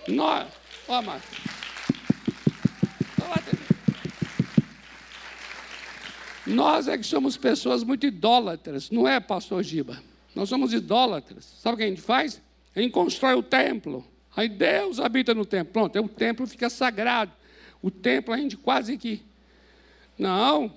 Nós, 0.08 0.48
ó, 0.88 1.02
Marcos. 1.02 1.42
Nós 6.46 6.88
é 6.88 6.98
que 6.98 7.06
somos 7.06 7.38
pessoas 7.38 7.84
muito 7.84 8.06
idólatras, 8.06 8.90
não 8.90 9.08
é, 9.08 9.20
pastor 9.20 9.64
Giba? 9.64 10.02
Nós 10.36 10.50
somos 10.50 10.74
idólatras. 10.74 11.46
Sabe 11.60 11.76
o 11.76 11.78
que 11.78 11.84
a 11.84 11.88
gente 11.88 12.02
faz? 12.02 12.42
A 12.76 12.82
gente 12.82 12.92
constrói 12.92 13.36
o 13.36 13.44
templo. 13.44 14.06
Aí 14.36 14.48
Deus 14.48 15.00
habita 15.00 15.34
no 15.34 15.46
templo. 15.46 15.74
Pronto, 15.74 15.98
aí 15.98 16.04
o 16.04 16.08
templo 16.08 16.48
fica 16.48 16.70
sagrado. 16.70 17.32
O 17.82 17.92
templo 17.92 18.34
a 18.34 18.38
gente 18.38 18.56
quase 18.56 18.98
que. 18.98 19.22
Não. 20.18 20.74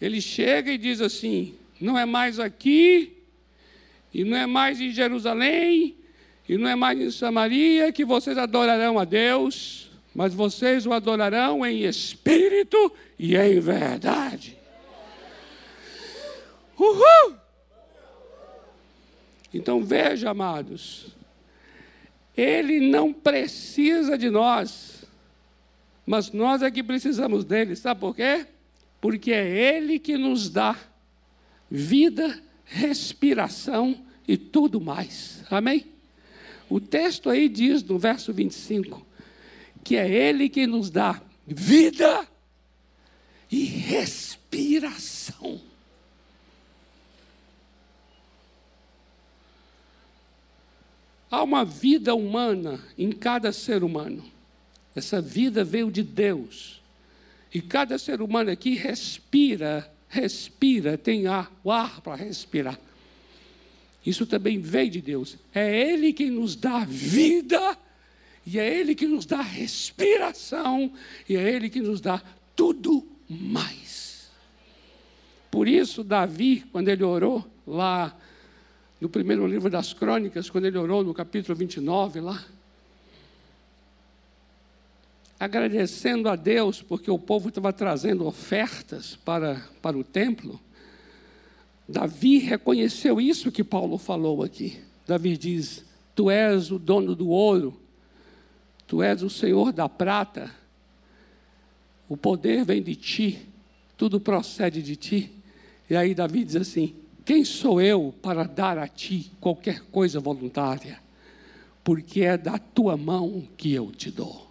Ele 0.00 0.20
chega 0.20 0.72
e 0.72 0.78
diz 0.78 1.00
assim: 1.00 1.54
não 1.80 1.98
é 1.98 2.04
mais 2.04 2.38
aqui, 2.38 3.12
e 4.12 4.24
não 4.24 4.36
é 4.36 4.46
mais 4.46 4.80
em 4.80 4.90
Jerusalém, 4.90 5.96
e 6.48 6.56
não 6.56 6.68
é 6.68 6.74
mais 6.74 6.98
em 6.98 7.10
Samaria 7.10 7.92
que 7.92 8.04
vocês 8.04 8.38
adorarão 8.38 8.98
a 8.98 9.04
Deus, 9.04 9.90
mas 10.14 10.32
vocês 10.32 10.86
o 10.86 10.92
adorarão 10.92 11.66
em 11.66 11.84
espírito 11.84 12.92
e 13.18 13.36
em 13.36 13.60
verdade. 13.60 14.56
Uhul! 16.78 17.45
Então 19.56 19.82
veja, 19.82 20.30
amados, 20.30 21.06
ele 22.36 22.80
não 22.80 23.12
precisa 23.12 24.16
de 24.16 24.28
nós, 24.28 25.04
mas 26.04 26.30
nós 26.30 26.62
é 26.62 26.70
que 26.70 26.82
precisamos 26.82 27.44
dele. 27.44 27.74
Sabe 27.74 28.00
por 28.00 28.14
quê? 28.14 28.46
Porque 29.00 29.32
é 29.32 29.76
ele 29.76 29.98
que 29.98 30.16
nos 30.16 30.48
dá 30.50 30.76
vida, 31.70 32.40
respiração 32.64 34.04
e 34.26 34.36
tudo 34.36 34.80
mais. 34.80 35.42
Amém? 35.50 35.86
O 36.68 36.80
texto 36.80 37.30
aí 37.30 37.48
diz 37.48 37.82
no 37.82 37.98
verso 37.98 38.32
25 38.32 39.06
que 39.86 39.94
é 39.94 40.10
ele 40.10 40.48
que 40.48 40.66
nos 40.66 40.90
dá 40.90 41.22
vida 41.46 42.26
e 43.48 43.64
respiração. 43.64 45.60
Há 51.30 51.42
uma 51.42 51.64
vida 51.64 52.14
humana 52.14 52.80
em 52.96 53.10
cada 53.10 53.52
ser 53.52 53.82
humano. 53.82 54.24
Essa 54.94 55.20
vida 55.20 55.64
veio 55.64 55.90
de 55.90 56.02
Deus. 56.02 56.80
E 57.52 57.60
cada 57.60 57.98
ser 57.98 58.22
humano 58.22 58.50
aqui 58.50 58.74
respira, 58.74 59.90
respira, 60.08 60.96
tem 60.96 61.26
ar, 61.26 61.50
o 61.64 61.70
ar 61.70 62.00
para 62.00 62.16
respirar. 62.16 62.78
Isso 64.04 64.24
também 64.26 64.60
veio 64.60 64.90
de 64.90 65.00
Deus. 65.00 65.36
É 65.54 65.90
Ele 65.90 66.12
que 66.12 66.30
nos 66.30 66.54
dá 66.54 66.84
vida, 66.84 67.76
e 68.46 68.58
é 68.58 68.78
Ele 68.78 68.94
que 68.94 69.06
nos 69.06 69.26
dá 69.26 69.40
respiração, 69.40 70.92
e 71.28 71.36
é 71.36 71.50
Ele 71.50 71.68
que 71.68 71.80
nos 71.80 72.00
dá 72.00 72.22
tudo 72.54 73.06
mais. 73.28 74.30
Por 75.50 75.66
isso, 75.66 76.04
Davi, 76.04 76.64
quando 76.70 76.88
ele 76.88 77.02
orou 77.02 77.44
lá 77.66 78.14
no 79.00 79.08
primeiro 79.08 79.46
livro 79.46 79.68
das 79.68 79.92
crônicas, 79.92 80.48
quando 80.48 80.66
ele 80.66 80.78
orou 80.78 81.04
no 81.04 81.12
capítulo 81.12 81.56
29 81.56 82.20
lá, 82.20 82.44
agradecendo 85.38 86.28
a 86.28 86.36
Deus 86.36 86.82
porque 86.82 87.10
o 87.10 87.18
povo 87.18 87.50
estava 87.50 87.72
trazendo 87.72 88.26
ofertas 88.26 89.16
para, 89.16 89.62
para 89.82 89.98
o 89.98 90.04
templo, 90.04 90.58
Davi 91.88 92.38
reconheceu 92.38 93.20
isso 93.20 93.52
que 93.52 93.62
Paulo 93.62 93.96
falou 93.98 94.42
aqui. 94.42 94.80
Davi 95.06 95.36
diz: 95.36 95.84
Tu 96.14 96.30
és 96.30 96.72
o 96.72 96.78
dono 96.78 97.14
do 97.14 97.28
ouro, 97.28 97.78
tu 98.86 99.02
és 99.02 99.22
o 99.22 99.30
senhor 99.30 99.72
da 99.72 99.88
prata, 99.88 100.50
o 102.08 102.16
poder 102.16 102.64
vem 102.64 102.82
de 102.82 102.96
ti, 102.96 103.46
tudo 103.96 104.18
procede 104.18 104.82
de 104.82 104.96
ti. 104.96 105.32
E 105.88 105.94
aí 105.94 106.14
Davi 106.14 106.44
diz 106.44 106.56
assim: 106.56 106.96
quem 107.26 107.44
sou 107.44 107.82
eu 107.82 108.14
para 108.22 108.44
dar 108.44 108.78
a 108.78 108.86
ti 108.86 109.32
qualquer 109.40 109.80
coisa 109.80 110.20
voluntária? 110.20 111.00
Porque 111.82 112.22
é 112.22 112.38
da 112.38 112.56
tua 112.56 112.96
mão 112.96 113.48
que 113.56 113.72
eu 113.72 113.90
te 113.90 114.12
dou. 114.12 114.46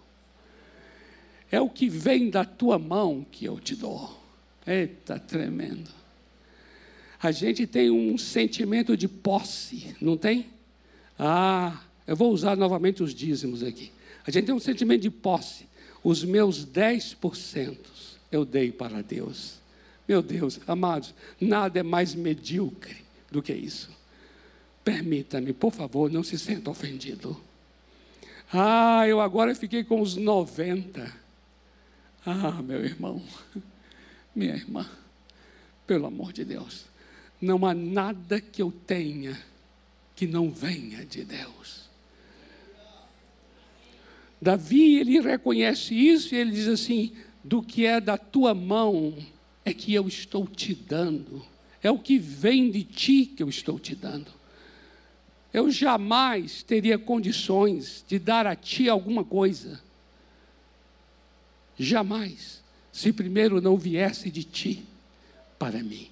É 1.50 1.58
o 1.58 1.70
que 1.70 1.88
vem 1.88 2.28
da 2.28 2.44
tua 2.44 2.78
mão 2.78 3.24
que 3.30 3.46
eu 3.46 3.58
te 3.58 3.74
dou. 3.74 4.14
Eita, 4.66 5.18
tremendo. 5.18 5.88
A 7.22 7.32
gente 7.32 7.66
tem 7.66 7.90
um 7.90 8.18
sentimento 8.18 8.94
de 8.94 9.08
posse, 9.08 9.96
não 9.98 10.18
tem? 10.18 10.44
Ah, 11.18 11.80
eu 12.06 12.14
vou 12.14 12.30
usar 12.30 12.58
novamente 12.58 13.02
os 13.02 13.14
dízimos 13.14 13.62
aqui. 13.62 13.90
A 14.26 14.30
gente 14.30 14.44
tem 14.44 14.54
um 14.54 14.60
sentimento 14.60 15.00
de 15.00 15.10
posse. 15.10 15.66
Os 16.04 16.22
meus 16.22 16.66
10% 16.66 17.78
eu 18.30 18.44
dei 18.44 18.70
para 18.70 19.02
Deus. 19.02 19.64
Meu 20.06 20.22
Deus, 20.22 20.60
amados, 20.66 21.14
nada 21.40 21.80
é 21.80 21.82
mais 21.82 22.14
medíocre 22.14 22.96
do 23.30 23.42
que 23.42 23.52
isso. 23.52 23.90
Permita-me, 24.84 25.52
por 25.52 25.72
favor, 25.72 26.10
não 26.10 26.22
se 26.22 26.38
sinta 26.38 26.70
ofendido. 26.70 27.40
Ah, 28.52 29.06
eu 29.08 29.20
agora 29.20 29.54
fiquei 29.54 29.82
com 29.82 30.00
os 30.00 30.16
90. 30.16 31.12
Ah, 32.24 32.62
meu 32.62 32.84
irmão, 32.84 33.22
minha 34.34 34.54
irmã, 34.54 34.88
pelo 35.86 36.06
amor 36.06 36.32
de 36.32 36.44
Deus, 36.44 36.86
não 37.40 37.66
há 37.66 37.74
nada 37.74 38.40
que 38.40 38.62
eu 38.62 38.72
tenha 38.86 39.36
que 40.16 40.26
não 40.26 40.50
venha 40.50 41.04
de 41.04 41.24
Deus. 41.24 41.86
Davi, 44.40 44.96
ele 44.96 45.20
reconhece 45.20 45.94
isso 45.94 46.34
e 46.34 46.38
ele 46.38 46.52
diz 46.52 46.68
assim: 46.68 47.12
do 47.44 47.62
que 47.62 47.84
é 47.84 48.00
da 48.00 48.16
tua 48.16 48.54
mão, 48.54 49.14
é 49.66 49.74
que 49.74 49.92
eu 49.92 50.06
estou 50.06 50.46
te 50.46 50.72
dando, 50.72 51.44
é 51.82 51.90
o 51.90 51.98
que 51.98 52.18
vem 52.18 52.70
de 52.70 52.84
ti 52.84 53.26
que 53.26 53.42
eu 53.42 53.48
estou 53.48 53.80
te 53.80 53.96
dando. 53.96 54.30
Eu 55.52 55.72
jamais 55.72 56.62
teria 56.62 56.96
condições 56.96 58.04
de 58.06 58.16
dar 58.16 58.46
a 58.46 58.54
ti 58.54 58.88
alguma 58.88 59.24
coisa, 59.24 59.82
jamais, 61.76 62.62
se 62.92 63.12
primeiro 63.12 63.60
não 63.60 63.76
viesse 63.76 64.30
de 64.30 64.44
ti 64.44 64.84
para 65.58 65.82
mim. 65.82 66.10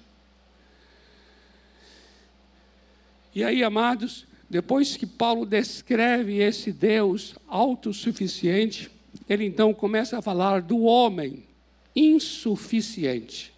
E 3.33 3.41
aí, 3.41 3.63
amados, 3.63 4.25
depois 4.49 4.97
que 4.97 5.05
Paulo 5.05 5.45
descreve 5.45 6.39
esse 6.39 6.73
Deus 6.73 7.35
autossuficiente, 7.47 8.91
ele 9.29 9.45
então 9.45 9.73
começa 9.73 10.17
a 10.17 10.21
falar 10.21 10.61
do 10.61 10.81
homem 10.81 11.54
insuficiente, 11.95 13.53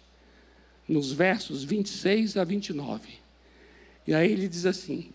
nos 0.88 1.12
versos 1.12 1.64
26 1.64 2.36
a 2.36 2.44
29. 2.44 3.08
E 4.06 4.14
aí 4.14 4.30
ele 4.30 4.48
diz 4.48 4.64
assim: 4.64 5.10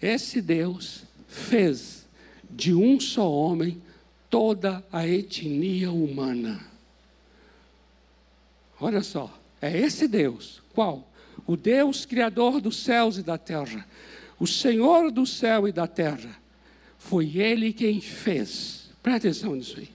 Esse 0.00 0.40
Deus 0.42 1.04
fez 1.26 2.06
de 2.50 2.74
um 2.74 3.00
só 3.00 3.30
homem 3.30 3.80
toda 4.30 4.84
a 4.92 5.06
etnia 5.06 5.90
humana. 5.90 6.60
Olha 8.80 9.02
só, 9.02 9.36
é 9.60 9.76
esse 9.76 10.06
Deus. 10.06 10.62
Qual? 10.72 11.08
O 11.46 11.56
Deus 11.56 12.04
criador 12.04 12.60
dos 12.60 12.76
céus 12.76 13.16
e 13.18 13.22
da 13.22 13.38
terra, 13.38 13.86
o 14.38 14.46
Senhor 14.46 15.10
do 15.10 15.26
céu 15.26 15.66
e 15.66 15.72
da 15.72 15.86
terra. 15.86 16.38
Foi 16.98 17.38
Ele 17.38 17.72
quem 17.72 18.00
fez. 18.00 18.90
Presta 19.02 19.28
atenção 19.28 19.54
nisso 19.54 19.78
aí. 19.78 19.88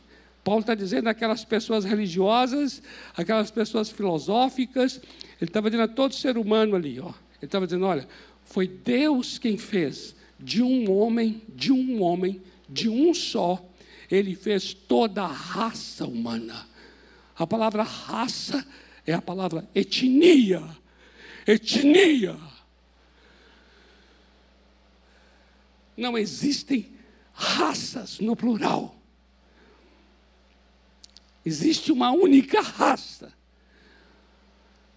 Paulo 0.44 0.62
está 0.62 0.76
dizendo 0.76 1.08
aquelas 1.08 1.46
pessoas 1.46 1.86
religiosas, 1.86 2.82
aquelas 3.16 3.50
pessoas 3.50 3.90
filosóficas, 3.90 5.00
ele 5.40 5.50
estava 5.50 5.70
dizendo 5.70 5.90
a 5.90 5.94
todo 5.94 6.14
ser 6.14 6.38
humano 6.38 6.76
ali, 6.76 7.00
ó. 7.00 7.10
Ele 7.10 7.46
estava 7.48 7.66
dizendo, 7.66 7.86
olha, 7.86 8.08
foi 8.44 8.68
Deus 8.68 9.38
quem 9.38 9.58
fez 9.58 10.16
de 10.40 10.62
um 10.62 10.92
homem, 10.92 11.42
de 11.56 11.72
um 11.72 12.02
homem, 12.02 12.42
de 12.70 12.90
um 12.90 13.14
só, 13.14 13.64
ele 14.12 14.36
fez 14.36 14.74
toda 14.74 15.24
a 15.24 15.28
raça 15.28 16.06
humana. 16.06 16.68
A 17.36 17.48
palavra 17.48 17.84
raça 17.84 18.66
é 19.08 19.14
a 19.14 19.22
palavra 19.22 19.68
etnia. 19.74 20.62
Etnia. 21.48 22.38
Não 25.96 26.18
existem 26.18 26.92
raças 27.34 28.20
no 28.20 28.36
plural. 28.36 29.03
Existe 31.46 31.92
uma 31.92 32.12
única 32.12 32.62
raça. 32.62 33.34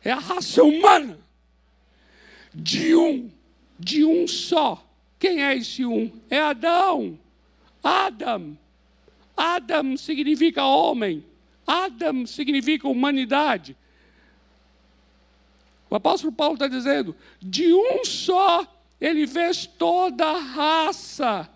É 0.05 0.13
a 0.13 0.19
raça 0.19 0.63
humana. 0.63 1.19
De 2.55 2.95
um, 2.95 3.31
de 3.79 4.05
um 4.05 4.27
só. 4.29 4.85
Quem 5.19 5.43
é 5.43 5.57
esse 5.57 5.85
um? 5.85 6.11
É 6.31 6.39
Adão. 6.39 7.19
Adam. 7.83 8.57
Adam 9.37 9.97
significa 9.97 10.65
homem. 10.65 11.25
Adam 11.67 12.25
significa 12.27 12.89
humanidade. 12.89 13.77
O 15.91 15.97
apóstolo 15.97 16.33
Paulo 16.33 16.55
está 16.55 16.69
dizendo: 16.69 17.15
de 17.41 17.73
um 17.73 18.05
só 18.05 18.67
ele 19.01 19.27
fez 19.27 19.67
toda 19.67 20.25
a 20.25 20.39
raça. 20.39 21.51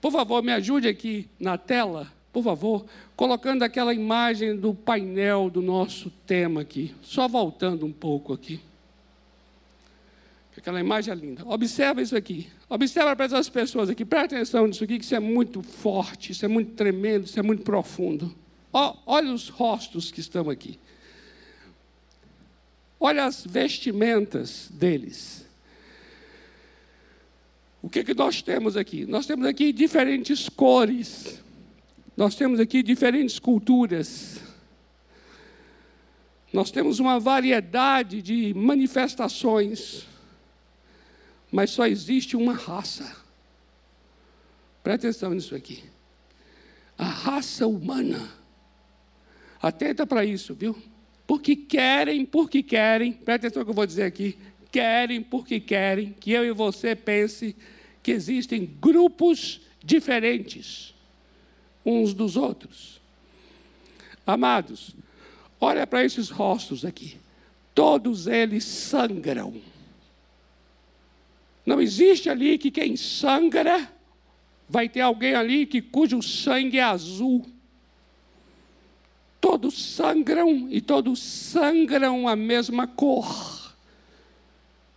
Por 0.00 0.10
favor, 0.10 0.42
me 0.42 0.52
ajude 0.52 0.88
aqui 0.88 1.28
na 1.38 1.56
tela 1.58 2.15
por 2.36 2.42
favor, 2.42 2.84
colocando 3.16 3.62
aquela 3.62 3.94
imagem 3.94 4.54
do 4.54 4.74
painel 4.74 5.48
do 5.48 5.62
nosso 5.62 6.10
tema 6.26 6.60
aqui, 6.60 6.94
só 7.00 7.26
voltando 7.26 7.86
um 7.86 7.92
pouco 7.92 8.34
aqui. 8.34 8.60
Aquela 10.54 10.78
imagem 10.78 11.12
é 11.12 11.16
linda. 11.16 11.42
Observa 11.46 12.02
isso 12.02 12.14
aqui. 12.14 12.48
Observa 12.68 13.16
para 13.16 13.24
essas 13.24 13.48
pessoas 13.48 13.88
aqui. 13.88 14.04
Presta 14.04 14.36
atenção 14.36 14.66
nisso 14.66 14.84
aqui, 14.84 14.98
que 14.98 15.04
isso 15.06 15.14
é 15.14 15.18
muito 15.18 15.62
forte, 15.62 16.32
isso 16.32 16.44
é 16.44 16.48
muito 16.48 16.72
tremendo, 16.72 17.24
isso 17.24 17.40
é 17.40 17.42
muito 17.42 17.62
profundo. 17.62 18.34
olha 18.70 19.32
os 19.32 19.48
rostos 19.48 20.10
que 20.10 20.20
estão 20.20 20.50
aqui. 20.50 20.78
Olha 23.00 23.24
as 23.24 23.46
vestimentas 23.46 24.68
deles. 24.70 25.46
O 27.80 27.88
que, 27.88 28.04
que 28.04 28.12
nós 28.12 28.42
temos 28.42 28.76
aqui? 28.76 29.06
Nós 29.06 29.24
temos 29.24 29.46
aqui 29.46 29.72
diferentes 29.72 30.50
cores. 30.50 31.45
Nós 32.16 32.34
temos 32.34 32.58
aqui 32.58 32.82
diferentes 32.82 33.38
culturas. 33.38 34.40
Nós 36.52 36.70
temos 36.70 36.98
uma 36.98 37.20
variedade 37.20 38.22
de 38.22 38.54
manifestações 38.54 40.06
mas 41.50 41.70
só 41.70 41.86
existe 41.86 42.36
uma 42.36 42.52
raça. 42.52 43.16
Presta 44.82 45.08
atenção 45.08 45.32
nisso 45.32 45.54
aqui. 45.54 45.84
A 46.98 47.04
raça 47.04 47.66
humana. 47.66 48.30
Atenta 49.60 50.06
para 50.06 50.24
isso, 50.24 50.54
viu? 50.54 50.76
Porque 51.26 51.56
querem, 51.56 52.24
porque 52.24 52.62
querem, 52.62 53.12
presta 53.12 53.46
atenção 53.46 53.60
no 53.60 53.64
que 53.64 53.70
eu 53.70 53.74
vou 53.74 53.86
dizer 53.86 54.04
aqui. 54.04 54.38
Querem, 54.70 55.22
porque 55.22 55.58
querem 55.58 56.12
que 56.12 56.30
eu 56.30 56.44
e 56.44 56.52
você 56.52 56.94
pense 56.94 57.56
que 58.02 58.12
existem 58.12 58.66
grupos 58.66 59.60
diferentes 59.82 60.94
uns 61.86 62.12
dos 62.12 62.36
outros. 62.36 63.00
Amados, 64.26 64.96
olha 65.60 65.86
para 65.86 66.04
esses 66.04 66.28
rostos 66.28 66.84
aqui. 66.84 67.16
Todos 67.72 68.26
eles 68.26 68.64
sangram. 68.64 69.54
Não 71.64 71.80
existe 71.80 72.28
ali 72.28 72.58
que 72.58 72.70
quem 72.70 72.96
sangra 72.96 73.90
vai 74.68 74.88
ter 74.88 75.00
alguém 75.00 75.34
ali 75.34 75.64
que 75.64 75.80
cujo 75.80 76.20
sangue 76.22 76.78
é 76.78 76.82
azul. 76.82 77.46
Todos 79.40 79.80
sangram 79.80 80.68
e 80.70 80.80
todos 80.80 81.22
sangram 81.22 82.26
a 82.26 82.34
mesma 82.34 82.86
cor. 82.86 83.74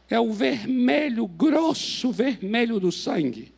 É 0.10 0.20
o 0.20 0.32
vermelho, 0.32 1.28
grosso 1.28 2.12
vermelho 2.12 2.80
do 2.80 2.92
sangue. 2.92 3.54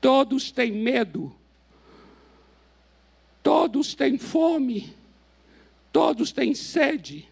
Todos 0.00 0.52
têm 0.52 0.70
medo. 0.70 1.34
Todos 3.64 3.94
têm 3.94 4.18
fome. 4.18 4.94
Todos 5.90 6.32
têm 6.32 6.54
sede. 6.54 7.26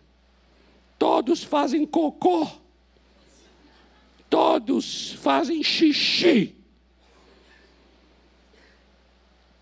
Todos 0.98 1.44
fazem 1.44 1.84
cocô. 1.84 2.48
Todos 4.30 5.12
fazem 5.12 5.62
xixi, 5.62 6.56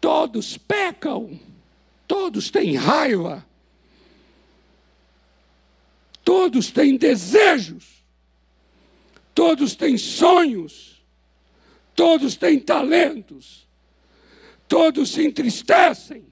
todos 0.01 0.57
pecam, 0.57 1.41
todos 2.07 2.53
têm 2.53 2.77
raiva, 2.77 3.45
todos 6.23 6.71
têm 6.71 6.97
desejos, 6.97 8.05
todos 9.35 9.75
têm 9.75 9.99
sonhos, 9.99 11.03
todos 11.97 12.37
têm 12.37 12.61
talentos, 12.61 13.67
todos 14.69 15.11
se 15.11 15.27
entristecem, 15.27 16.30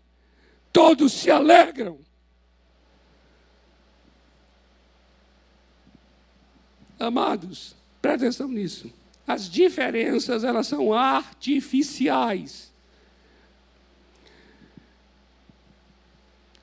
todos 0.78 1.12
se 1.12 1.28
alegram. 1.28 1.98
Amados, 7.00 7.74
Presta 8.00 8.26
atenção 8.26 8.46
nisso. 8.46 8.92
As 9.26 9.50
diferenças, 9.50 10.44
elas 10.44 10.68
são 10.68 10.94
artificiais. 10.94 12.72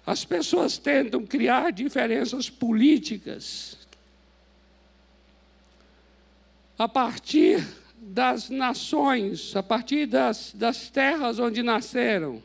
As 0.07 0.23
pessoas 0.23 0.77
tentam 0.77 1.25
criar 1.25 1.71
diferenças 1.71 2.49
políticas 2.49 3.77
a 6.79 6.87
partir 6.87 7.67
das 7.97 8.49
nações, 8.49 9.53
a 9.57 9.61
partir 9.61 10.05
das, 10.05 10.53
das 10.53 10.89
terras 10.89 11.37
onde 11.37 11.61
nasceram. 11.61 12.41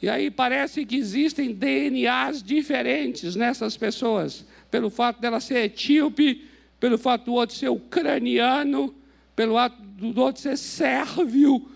E 0.00 0.08
aí 0.08 0.30
parece 0.30 0.86
que 0.86 0.96
existem 0.96 1.52
DNAs 1.52 2.42
diferentes 2.42 3.34
nessas 3.34 3.76
pessoas, 3.76 4.44
pelo 4.70 4.90
fato 4.90 5.20
dela 5.20 5.40
ser 5.40 5.64
etíope 5.64 6.48
pelo 6.80 6.96
fato 6.96 7.26
do 7.26 7.34
outro 7.34 7.56
ser 7.56 7.68
ucraniano, 7.68 8.94
pelo 9.34 9.54
fato 9.54 9.82
do 9.82 10.20
outro 10.20 10.42
ser 10.42 10.56
sérvio, 10.56 11.68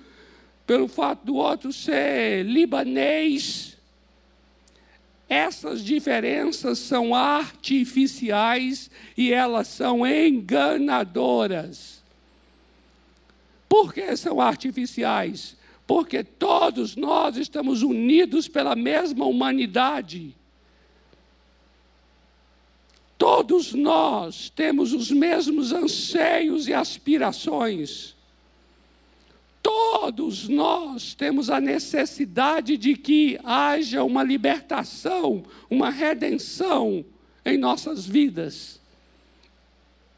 pelo 0.67 0.89
fato 0.89 1.25
do 1.25 1.35
outro 1.35 1.73
ser 1.73 2.45
libanês. 2.45 3.77
Essas 5.29 5.83
diferenças 5.83 6.79
são 6.79 7.15
artificiais 7.15 8.91
e 9.17 9.33
elas 9.33 9.67
são 9.69 10.07
enganadoras. 10.07 12.03
Por 13.69 13.93
que 13.95 14.15
são 14.17 14.41
artificiais? 14.41 15.57
Porque 15.87 16.23
todos 16.23 16.97
nós 16.97 17.37
estamos 17.37 17.83
unidos 17.83 18.49
pela 18.49 18.75
mesma 18.75 19.25
humanidade. 19.27 20.35
Todos 23.19 23.73
nós 23.73 24.51
temos 24.51 24.93
os 24.93 25.11
mesmos 25.11 25.73
anseios 25.73 26.67
e 26.67 26.75
aspirações. 26.75 28.17
Todos 29.63 30.49
nós 30.49 31.15
temos 31.15 31.49
a 31.49 31.61
necessidade 31.61 32.77
de 32.77 32.97
que 32.97 33.39
haja 33.45 34.03
uma 34.03 34.25
libertação, 34.25 35.45
uma 35.71 35.89
redenção 35.89 37.05
em 37.45 37.57
nossas 37.57 38.05
vidas. 38.05 38.82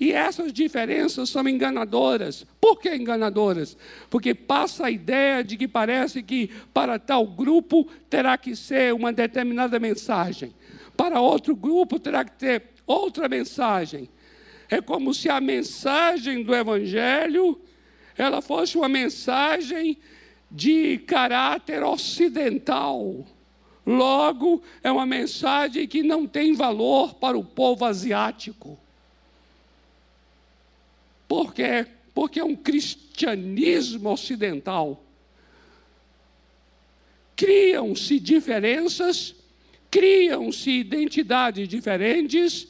E 0.04 0.12
essas 0.12 0.52
diferenças 0.52 1.30
são 1.30 1.48
enganadoras. 1.48 2.44
Por 2.60 2.78
que 2.78 2.94
enganadoras? 2.94 3.74
Porque 4.10 4.34
passa 4.34 4.84
a 4.84 4.90
ideia 4.90 5.42
de 5.42 5.56
que 5.56 5.66
parece 5.66 6.22
que 6.22 6.50
para 6.74 6.98
tal 6.98 7.26
grupo 7.26 7.88
terá 8.10 8.36
que 8.36 8.54
ser 8.54 8.92
uma 8.92 9.10
determinada 9.10 9.80
mensagem, 9.80 10.54
para 10.94 11.22
outro 11.22 11.56
grupo 11.56 11.98
terá 11.98 12.22
que 12.22 12.32
ter 12.32 12.64
outra 12.86 13.30
mensagem. 13.30 14.10
É 14.68 14.82
como 14.82 15.14
se 15.14 15.30
a 15.30 15.40
mensagem 15.40 16.42
do 16.42 16.54
Evangelho 16.54 17.58
ela 18.14 18.42
fosse 18.42 18.76
uma 18.76 18.90
mensagem 18.90 19.96
de 20.50 20.98
caráter 20.98 21.82
ocidental. 21.82 23.24
Logo, 23.86 24.62
é 24.82 24.92
uma 24.92 25.06
mensagem 25.06 25.88
que 25.88 26.02
não 26.02 26.26
tem 26.26 26.52
valor 26.52 27.14
para 27.14 27.38
o 27.38 27.44
povo 27.44 27.86
asiático. 27.86 28.83
Por 31.34 31.52
quê? 31.52 31.84
Porque 32.14 32.38
é 32.38 32.44
um 32.44 32.54
cristianismo 32.54 34.08
ocidental. 34.08 35.04
Criam-se 37.34 38.20
diferenças, 38.20 39.34
criam-se 39.90 40.70
identidades 40.70 41.66
diferentes, 41.66 42.68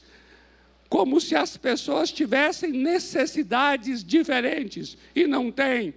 como 0.89 1.21
se 1.21 1.37
as 1.37 1.59
pessoas 1.59 2.11
tivessem 2.11 2.73
necessidades 2.73 4.03
diferentes 4.03 4.97
e 5.15 5.27
não 5.27 5.53
têm. 5.53 5.93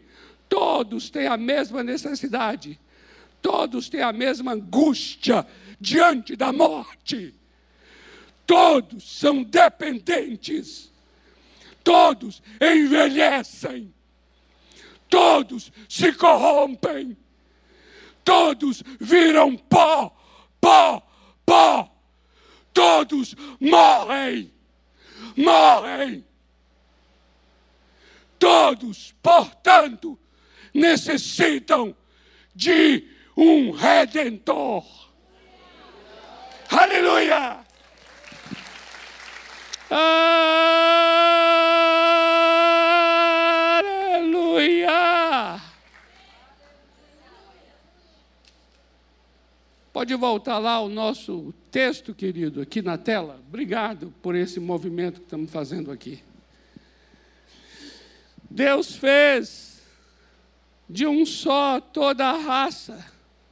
Todos 0.49 1.09
têm 1.09 1.27
a 1.27 1.37
mesma 1.37 1.81
necessidade, 1.81 2.77
todos 3.41 3.87
têm 3.87 4.01
a 4.01 4.11
mesma 4.11 4.51
angústia 4.51 5.47
diante 5.79 6.35
da 6.35 6.51
morte. 6.51 7.33
Todos 8.45 9.19
são 9.19 9.41
dependentes, 9.41 10.91
todos 11.87 12.43
envelhecem, 12.59 13.93
todos 15.07 15.71
se 15.87 16.11
corrompem, 16.11 17.15
todos 18.25 18.83
viram 18.99 19.55
pó, 19.55 20.13
pó, 20.59 21.01
pó, 21.45 21.89
todos 22.73 23.33
morrem 23.61 24.53
morrem. 25.37 26.25
Todos, 28.37 29.15
portanto, 29.23 30.19
necessitam 30.73 31.95
de 32.53 33.07
um 33.37 33.71
redentor. 33.71 34.83
Aleluia! 36.69 37.65
Aleluia! 39.89 41.16
Pode 49.97 50.13
voltar 50.13 50.59
lá 50.59 50.79
o 50.79 50.89
nosso 50.89 51.51
texto, 51.71 52.13
querido, 52.13 52.61
aqui 52.61 52.83
na 52.83 52.99
tela. 52.99 53.41
Obrigado 53.47 54.13
por 54.21 54.35
esse 54.35 54.59
movimento 54.59 55.21
que 55.21 55.25
estamos 55.25 55.49
fazendo 55.49 55.91
aqui. 55.91 56.19
Deus 58.47 58.95
fez 58.95 59.81
de 60.87 61.07
um 61.07 61.25
só 61.25 61.81
toda 61.81 62.27
a 62.27 62.37
raça. 62.37 63.03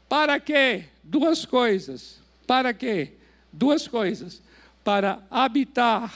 Para 0.07 0.39
quê? 0.39 0.83
Duas 1.03 1.47
coisas. 1.47 2.19
Para 2.45 2.75
quê? 2.75 3.13
Duas 3.51 3.87
coisas. 3.87 4.39
Para 4.83 5.23
habitar. 5.31 6.13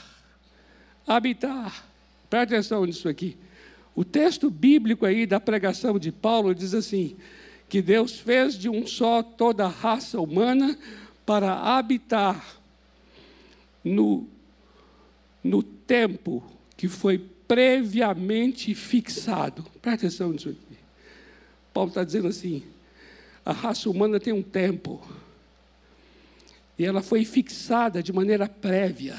Habitar. 1.08 1.86
Presta 2.30 2.54
atenção 2.54 2.86
nisso 2.86 3.10
aqui. 3.10 3.36
O 3.96 4.06
texto 4.06 4.52
bíblico 4.52 5.08
aí 5.08 5.26
da 5.26 5.40
pregação 5.40 5.98
de 5.98 6.12
Paulo 6.12 6.54
diz 6.54 6.76
assim: 6.76 7.18
que 7.70 7.82
Deus 7.82 8.20
fez 8.20 8.58
de 8.58 8.68
um 8.68 8.86
só 8.88 9.22
toda 9.22 9.66
a 9.66 9.70
raça 9.70 10.20
humana 10.20 10.78
para 11.26 11.54
habitar 11.54 12.58
no, 13.84 14.28
no 15.44 15.62
tempo 15.62 16.44
que 16.76 16.88
foi 16.88 17.20
previamente 17.48 18.74
fixado. 18.74 19.64
Presta 19.82 20.08
atenção 20.08 20.32
nisso 20.32 20.50
aqui. 20.50 20.78
Paulo 21.74 21.90
está 21.90 22.04
dizendo 22.04 22.28
assim: 22.28 22.64
a 23.46 23.54
raça 23.54 23.90
humana 23.90 24.20
tem 24.20 24.34
um 24.34 24.44
tempo. 24.44 25.02
E 26.78 26.86
ela 26.86 27.02
foi 27.02 27.26
fixada 27.26 28.02
de 28.02 28.14
maneira 28.14 28.48
prévia. 28.48 29.16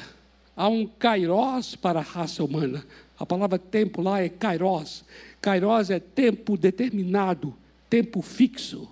Há 0.56 0.68
um 0.68 0.86
kairós 0.86 1.76
para 1.76 2.00
a 2.00 2.02
raça 2.02 2.42
humana. 2.42 2.84
A 3.18 3.26
palavra 3.26 3.58
tempo 3.58 4.00
lá 4.00 4.20
é 4.20 4.28
kairós. 4.28 5.04
Kairós 5.40 5.90
é 5.90 6.00
tempo 6.00 6.56
determinado, 6.56 7.54
tempo 7.90 8.22
fixo. 8.22 8.88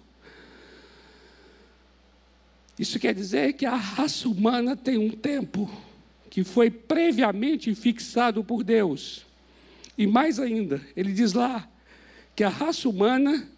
Isso 2.78 2.98
quer 2.98 3.14
dizer 3.14 3.54
que 3.54 3.64
a 3.64 3.74
raça 3.76 4.28
humana 4.28 4.76
tem 4.76 4.98
um 4.98 5.10
tempo 5.10 5.70
que 6.28 6.44
foi 6.44 6.70
previamente 6.70 7.74
fixado 7.74 8.44
por 8.44 8.62
Deus. 8.62 9.24
E 9.96 10.06
mais 10.06 10.38
ainda, 10.38 10.80
ele 10.96 11.12
diz 11.12 11.32
lá 11.32 11.68
que 12.36 12.44
a 12.44 12.48
raça 12.48 12.88
humana 12.88 13.48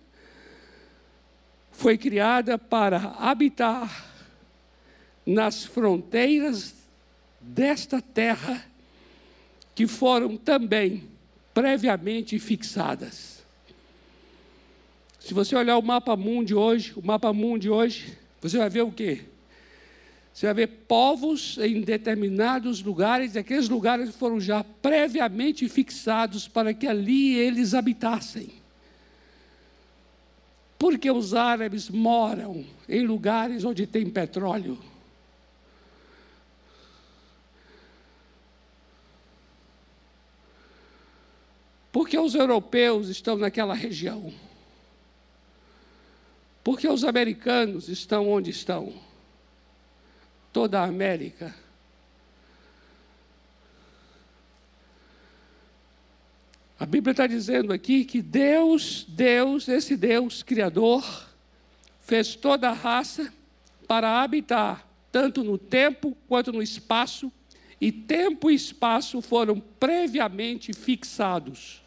foi 1.70 1.98
criada 1.98 2.56
para 2.56 2.98
habitar 3.18 4.06
nas 5.26 5.64
fronteiras 5.64 6.74
desta 7.40 8.00
terra 8.00 8.64
que 9.74 9.86
foram 9.86 10.36
também 10.36 11.08
previamente 11.52 12.38
fixadas. 12.38 13.29
Se 15.20 15.34
você 15.34 15.54
olhar 15.54 15.76
o 15.76 15.82
mapa 15.82 16.16
mundo 16.16 16.58
hoje, 16.58 16.94
o 16.96 17.06
mapa 17.06 17.32
mundo 17.32 17.72
hoje, 17.72 18.16
você 18.40 18.56
vai 18.56 18.70
ver 18.70 18.82
o 18.82 18.90
quê? 18.90 19.20
Você 20.32 20.46
vai 20.46 20.54
ver 20.54 20.68
povos 20.88 21.58
em 21.58 21.82
determinados 21.82 22.82
lugares, 22.82 23.34
e 23.34 23.38
aqueles 23.38 23.68
lugares 23.68 24.14
foram 24.16 24.40
já 24.40 24.64
previamente 24.64 25.68
fixados 25.68 26.48
para 26.48 26.72
que 26.72 26.86
ali 26.86 27.34
eles 27.34 27.74
habitassem. 27.74 28.48
Porque 30.78 31.10
os 31.10 31.34
árabes 31.34 31.90
moram 31.90 32.64
em 32.88 33.06
lugares 33.06 33.62
onde 33.62 33.86
tem 33.86 34.08
petróleo. 34.08 34.78
Porque 41.92 42.18
os 42.18 42.34
europeus 42.34 43.08
estão 43.08 43.36
naquela 43.36 43.74
região? 43.74 44.32
Porque 46.62 46.88
os 46.88 47.04
americanos 47.04 47.88
estão 47.88 48.28
onde 48.28 48.50
estão? 48.50 48.92
Toda 50.52 50.80
a 50.80 50.84
América. 50.84 51.54
A 56.78 56.86
Bíblia 56.86 57.12
está 57.12 57.26
dizendo 57.26 57.72
aqui 57.72 58.04
que 58.04 58.22
Deus, 58.22 59.04
Deus, 59.08 59.68
esse 59.68 59.96
Deus 59.96 60.42
Criador, 60.42 61.28
fez 62.00 62.34
toda 62.34 62.70
a 62.70 62.72
raça 62.72 63.32
para 63.86 64.22
habitar, 64.22 64.88
tanto 65.12 65.44
no 65.44 65.58
tempo 65.58 66.16
quanto 66.26 66.52
no 66.52 66.62
espaço, 66.62 67.30
e 67.80 67.90
tempo 67.90 68.50
e 68.50 68.54
espaço 68.54 69.20
foram 69.20 69.58
previamente 69.58 70.72
fixados. 70.72 71.82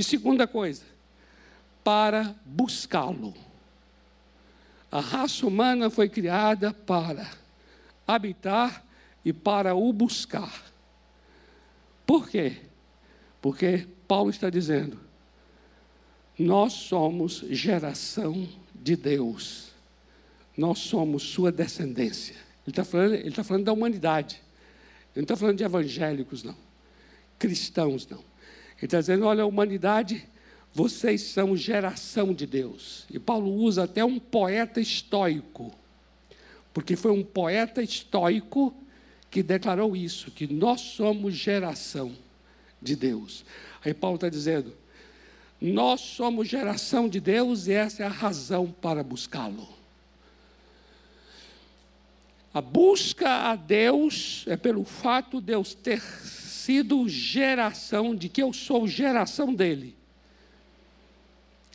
E 0.00 0.02
segunda 0.02 0.46
coisa, 0.46 0.82
para 1.84 2.34
buscá-lo. 2.46 3.34
A 4.90 4.98
raça 4.98 5.46
humana 5.46 5.90
foi 5.90 6.08
criada 6.08 6.72
para 6.72 7.30
habitar 8.06 8.82
e 9.22 9.30
para 9.30 9.74
o 9.74 9.92
buscar. 9.92 10.64
Por 12.06 12.30
quê? 12.30 12.56
Porque 13.42 13.86
Paulo 14.08 14.30
está 14.30 14.48
dizendo: 14.48 14.98
nós 16.38 16.72
somos 16.72 17.44
geração 17.50 18.48
de 18.74 18.96
Deus 18.96 19.70
nós 20.56 20.78
somos 20.78 21.22
sua 21.22 21.50
descendência. 21.50 22.34
Ele 22.34 22.72
está 22.72 22.84
falando, 22.84 23.14
ele 23.14 23.30
tá 23.30 23.42
falando 23.42 23.64
da 23.64 23.72
humanidade. 23.72 24.42
Ele 25.14 25.16
não 25.16 25.22
está 25.22 25.34
falando 25.34 25.56
de 25.56 25.64
evangélicos, 25.64 26.42
não. 26.42 26.56
Cristãos, 27.38 28.06
não. 28.06 28.22
Ele 28.80 28.86
está 28.86 28.98
dizendo: 28.98 29.26
olha, 29.26 29.42
a 29.42 29.46
humanidade, 29.46 30.26
vocês 30.72 31.20
são 31.22 31.54
geração 31.54 32.32
de 32.32 32.46
Deus. 32.46 33.04
E 33.10 33.18
Paulo 33.18 33.52
usa 33.52 33.84
até 33.84 34.04
um 34.04 34.18
poeta 34.18 34.80
estoico, 34.80 35.72
porque 36.72 36.96
foi 36.96 37.10
um 37.10 37.22
poeta 37.22 37.82
estoico 37.82 38.74
que 39.30 39.42
declarou 39.42 39.94
isso, 39.94 40.30
que 40.30 40.52
nós 40.52 40.80
somos 40.80 41.34
geração 41.34 42.16
de 42.80 42.96
Deus. 42.96 43.44
Aí 43.84 43.92
Paulo 43.92 44.16
está 44.16 44.28
dizendo: 44.28 44.72
nós 45.60 46.00
somos 46.00 46.48
geração 46.48 47.08
de 47.08 47.20
Deus 47.20 47.66
e 47.66 47.72
essa 47.72 48.02
é 48.02 48.06
a 48.06 48.10
razão 48.10 48.74
para 48.80 49.04
buscá-lo. 49.04 49.68
A 52.52 52.60
busca 52.60 53.50
a 53.50 53.54
Deus 53.54 54.44
é 54.48 54.56
pelo 54.56 54.84
fato 54.84 55.38
de 55.38 55.46
Deus 55.46 55.74
ter 55.74 56.02
sido 56.70 57.08
geração, 57.08 58.14
de 58.14 58.28
que 58.28 58.40
eu 58.40 58.52
sou 58.52 58.86
geração 58.86 59.52
dele. 59.52 59.96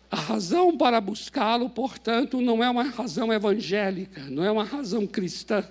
A 0.10 0.16
razão 0.16 0.78
para 0.78 1.02
buscá-lo, 1.02 1.70
portanto, 1.70 2.40
não 2.40 2.64
é 2.64 2.70
uma 2.70 2.84
razão 2.84 3.34
evangélica, 3.34 4.22
não 4.30 4.42
é 4.42 4.50
uma 4.50 4.64
razão 4.64 5.06
cristã. 5.06 5.70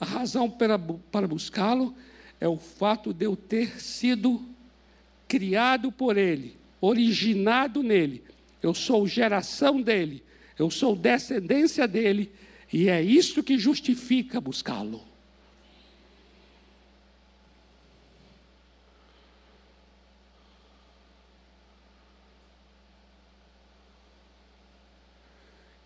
A 0.00 0.06
razão 0.06 0.48
para, 0.48 0.78
para 0.78 1.28
buscá-lo 1.28 1.94
é 2.40 2.48
o 2.48 2.56
fato 2.56 3.12
de 3.12 3.26
eu 3.26 3.36
ter 3.36 3.78
sido 3.78 4.42
criado 5.28 5.92
por 5.92 6.16
ele, 6.16 6.56
originado 6.80 7.82
nele. 7.82 8.24
Eu 8.62 8.72
sou 8.72 9.06
geração 9.06 9.82
dele, 9.82 10.24
eu 10.58 10.70
sou 10.70 10.96
descendência 10.96 11.86
dele 11.86 12.32
e 12.72 12.88
é 12.88 13.02
isso 13.02 13.42
que 13.42 13.58
justifica 13.58 14.40
buscá-lo. 14.40 15.09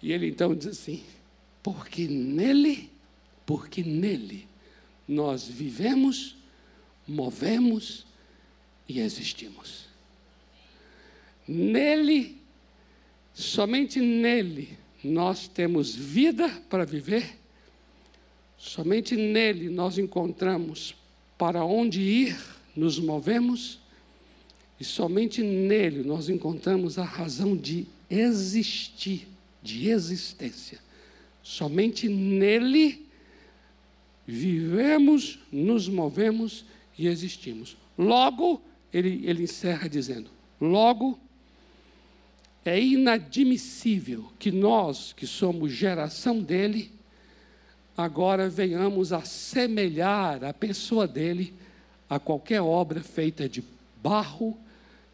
E 0.05 0.13
ele 0.13 0.29
então 0.29 0.55
diz 0.55 0.67
assim: 0.67 1.03
porque 1.63 2.07
nele, 2.07 2.91
porque 3.47 3.83
nele 3.83 4.47
nós 5.09 5.49
vivemos, 5.49 6.37
movemos 7.09 8.05
e 8.87 9.01
existimos. 9.01 9.87
Nele, 11.49 12.37
somente 13.33 13.99
nele, 13.99 14.77
nós 15.03 15.49
temos 15.49 15.95
vida 15.95 16.51
para 16.69 16.85
viver, 16.85 17.39
somente 18.59 19.17
nele 19.17 19.71
nós 19.71 19.97
encontramos 19.97 20.95
para 21.39 21.65
onde 21.65 22.03
ir, 22.03 22.39
nos 22.77 22.99
movemos, 22.99 23.79
e 24.79 24.85
somente 24.85 25.43
nele 25.43 26.03
nós 26.03 26.29
encontramos 26.29 26.99
a 26.99 27.05
razão 27.05 27.57
de 27.57 27.87
existir, 28.11 29.34
de 29.65 29.89
existência. 29.89 30.79
Somente 31.43 32.07
nele 32.07 33.09
vivemos, 34.27 35.39
nos 35.51 35.89
movemos 35.89 36.67
e 36.99 37.09
existimos. 37.09 37.77
Logo, 37.97 38.63
ele, 38.93 39.23
ele 39.25 39.45
encerra 39.45 39.89
dizendo: 39.89 40.31
logo 40.61 41.19
é 42.65 42.79
inadmissível 42.79 44.31
que 44.39 44.53
nós, 44.53 45.15
que 45.15 45.27
somos 45.27 45.73
geração 45.73 46.43
dele, 46.43 46.93
agora 47.97 48.49
venhamos 48.49 49.13
a 49.13 49.23
semelhar 49.23 50.45
a 50.45 50.53
pessoa 50.53 51.07
dele 51.07 51.55
a 52.09 52.19
qualquer 52.19 52.61
obra 52.61 53.03
feita 53.03 53.49
de 53.49 53.65
barro, 54.03 54.57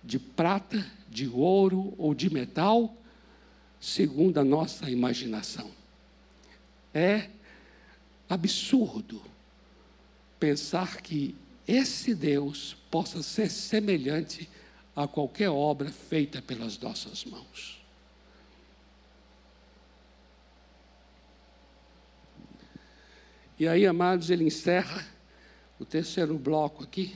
de 0.02 0.18
prata, 0.18 0.84
de 1.08 1.28
ouro 1.28 1.94
ou 1.98 2.14
de 2.14 2.32
metal, 2.32 2.96
segundo 3.81 4.38
a 4.38 4.45
nossa 4.45 4.90
imaginação. 4.90 5.71
É 6.93 7.31
absurdo 8.29 9.23
pensar 10.38 11.01
que 11.01 11.35
esse 11.66 12.14
Deus 12.14 12.77
possa 12.90 13.23
ser 13.23 13.51
semelhante 13.51 14.49
a 14.95 15.07
qualquer 15.07 15.49
obra 15.49 15.90
feita 15.90 16.43
pelas 16.43 16.79
nossas 16.79 17.25
mãos. 17.25 17.81
E 23.59 23.69
aí, 23.69 23.87
amados, 23.87 24.31
ele 24.31 24.45
encerra 24.45 25.07
o 25.79 25.85
terceiro 25.85 26.37
bloco 26.38 26.83
aqui. 26.83 27.14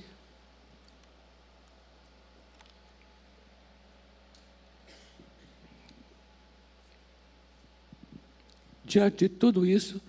Diante 8.85 9.29
de 9.29 9.29
tudo 9.29 9.65
isso, 9.65 10.01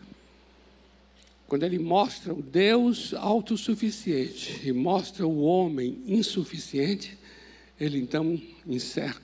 quando 1.47 1.63
ele 1.63 1.79
mostra 1.79 2.33
o 2.33 2.41
Deus 2.41 3.13
autossuficiente 3.13 4.67
e 4.67 4.73
mostra 4.73 5.25
o 5.25 5.41
homem 5.43 6.01
insuficiente, 6.07 7.17
ele 7.79 7.99
então 7.99 8.41
encerra 8.67 9.21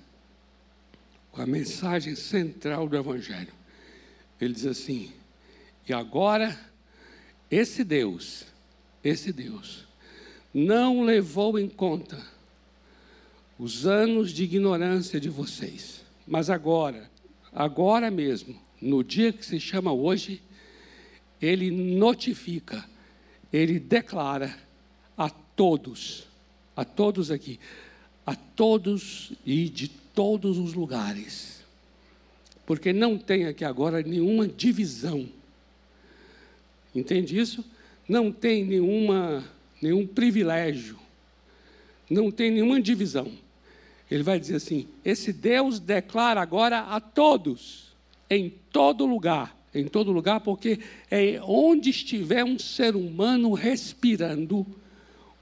com 1.32 1.42
a 1.42 1.46
mensagem 1.46 2.16
central 2.16 2.88
do 2.88 2.96
Evangelho. 2.96 3.54
Ele 4.40 4.54
diz 4.54 4.66
assim: 4.66 5.12
e 5.88 5.94
agora, 5.94 6.58
esse 7.50 7.84
Deus, 7.84 8.46
esse 9.04 9.34
Deus, 9.34 9.86
não 10.54 11.02
levou 11.04 11.58
em 11.58 11.68
conta 11.68 12.18
os 13.58 13.86
anos 13.86 14.32
de 14.32 14.44
ignorância 14.44 15.20
de 15.20 15.30
vocês, 15.30 16.02
mas 16.26 16.50
agora, 16.50 17.10
agora 17.52 18.10
mesmo, 18.10 18.60
no 18.82 19.04
dia 19.04 19.32
que 19.32 19.46
se 19.46 19.60
chama 19.60 19.94
hoje, 19.94 20.42
ele 21.42 21.70
notifica, 21.70 22.84
ele 23.52 23.80
declara 23.80 24.58
a 25.18 25.30
todos, 25.30 26.28
a 26.76 26.84
todos 26.84 27.30
aqui, 27.30 27.60
a 28.26 28.36
todos 28.36 29.34
e 29.46 29.70
de 29.70 29.88
todos 29.88 30.58
os 30.58 30.74
lugares. 30.74 31.64
Porque 32.66 32.94
não 32.94 33.18
tem 33.18 33.46
aqui 33.46 33.66
agora 33.66 34.02
nenhuma 34.02 34.48
divisão. 34.48 35.28
Entende 36.96 37.38
isso? 37.38 37.64
Não 38.08 38.32
tem 38.32 38.66
nenhuma, 38.66 39.44
nenhum 39.82 40.06
privilégio. 40.06 41.00
Não 42.10 42.32
tem 42.32 42.52
nenhuma 42.52 42.82
divisão. 42.82 43.32
Ele 44.10 44.24
vai 44.24 44.40
dizer 44.40 44.56
assim: 44.56 44.88
esse 45.04 45.32
Deus 45.32 45.80
declara 45.80 46.42
agora 46.42 46.80
a 46.80 47.00
todos, 47.00 47.91
em 48.32 48.50
todo 48.72 49.06
lugar, 49.06 49.54
em 49.76 49.86
todo 49.86 50.10
lugar, 50.10 50.40
porque 50.40 50.80
é 51.12 51.38
onde 51.44 51.90
estiver 51.90 52.46
um 52.46 52.58
ser 52.58 52.96
humano 52.96 53.52
respirando, 53.54 54.66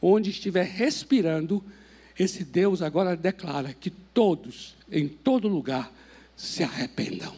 onde 0.02 0.32
estiver 0.32 0.66
respirando, 0.66 1.64
esse 2.18 2.44
Deus 2.44 2.82
agora 2.82 3.16
declara 3.16 3.74
que 3.74 3.92
todos, 3.92 4.76
em 4.92 5.08
todo 5.08 5.48
lugar, 5.48 5.94
se 6.36 6.64
arrependam, 6.64 7.36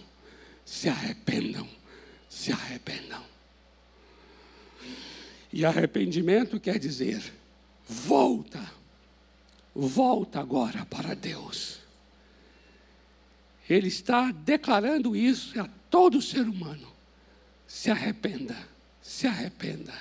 se 0.64 0.88
arrependam, 0.88 1.68
se 2.30 2.54
arrependam. 2.54 3.22
E 5.52 5.66
arrependimento 5.66 6.62
quer 6.62 6.80
dizer, 6.80 7.22
volta, 7.90 8.72
volta 9.76 10.40
agora 10.40 10.86
para 10.86 11.14
Deus. 11.14 11.81
Ele 13.69 13.88
está 13.88 14.32
declarando 14.32 15.15
isso 15.15 15.60
a 15.60 15.67
todo 15.89 16.21
ser 16.21 16.47
humano. 16.47 16.88
Se 17.67 17.89
arrependa, 17.89 18.58
se 19.02 19.28
arrependa, 19.28 19.93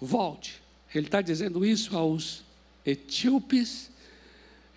volte. 0.00 0.60
Ele 0.94 1.06
está 1.06 1.22
dizendo 1.22 1.64
isso 1.64 1.96
aos 1.96 2.44
etíopes, 2.84 3.90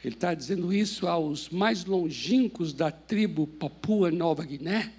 ele 0.03 0.15
está 0.15 0.33
dizendo 0.33 0.73
isso 0.73 1.07
aos 1.07 1.49
mais 1.49 1.85
longínquos 1.85 2.73
da 2.73 2.91
tribo 2.91 3.47
Papua 3.47 4.11
Nova 4.11 4.43
Guiné, 4.43 4.93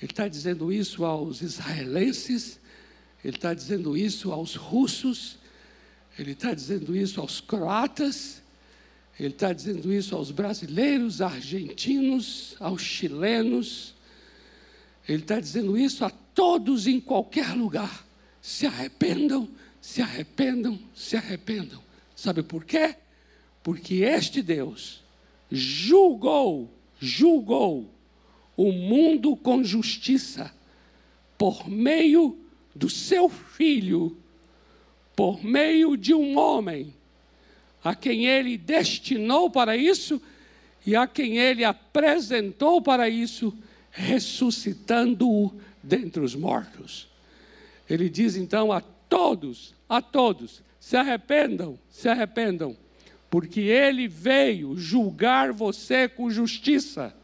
ele 0.00 0.10
está 0.10 0.26
dizendo 0.26 0.72
isso 0.72 1.04
aos 1.04 1.42
israelenses, 1.42 2.58
ele 3.22 3.36
está 3.36 3.52
dizendo 3.52 3.96
isso 3.96 4.32
aos 4.32 4.54
russos, 4.54 5.38
ele 6.18 6.32
está 6.32 6.54
dizendo 6.54 6.96
isso 6.96 7.20
aos 7.20 7.40
croatas, 7.40 8.39
ele 9.18 9.34
está 9.34 9.52
dizendo 9.52 9.92
isso 9.92 10.14
aos 10.14 10.30
brasileiros, 10.30 11.20
argentinos, 11.20 12.56
aos 12.58 12.82
chilenos, 12.82 13.94
ele 15.08 15.22
está 15.22 15.40
dizendo 15.40 15.76
isso 15.76 16.04
a 16.04 16.10
todos 16.10 16.86
em 16.86 17.00
qualquer 17.00 17.54
lugar. 17.54 18.06
Se 18.40 18.66
arrependam, 18.66 19.48
se 19.80 20.00
arrependam, 20.00 20.78
se 20.94 21.16
arrependam. 21.16 21.82
Sabe 22.14 22.42
por 22.42 22.64
quê? 22.64 22.96
Porque 23.62 23.96
este 23.96 24.40
Deus 24.40 25.02
julgou, 25.50 26.70
julgou 26.98 27.92
o 28.56 28.72
mundo 28.72 29.36
com 29.36 29.64
justiça 29.64 30.54
por 31.36 31.68
meio 31.68 32.38
do 32.74 32.88
seu 32.88 33.28
filho, 33.28 34.16
por 35.16 35.42
meio 35.42 35.96
de 35.96 36.14
um 36.14 36.38
homem, 36.38 36.94
a 37.82 37.94
quem 37.94 38.26
ele 38.26 38.56
destinou 38.56 39.50
para 39.50 39.76
isso 39.76 40.20
e 40.86 40.94
a 40.96 41.06
quem 41.06 41.38
ele 41.38 41.64
apresentou 41.64 42.80
para 42.80 43.08
isso 43.08 43.56
ressuscitando-o 43.90 45.52
dentre 45.82 46.22
os 46.22 46.34
mortos. 46.34 47.08
Ele 47.88 48.08
diz 48.08 48.36
então 48.36 48.70
a 48.70 48.80
todos, 48.80 49.74
a 49.88 50.00
todos, 50.00 50.62
se 50.78 50.96
arrependam, 50.96 51.78
se 51.90 52.08
arrependam, 52.08 52.76
porque 53.28 53.60
ele 53.60 54.08
veio 54.08 54.76
julgar 54.76 55.52
você 55.52 56.08
com 56.08 56.30
justiça. 56.30 57.14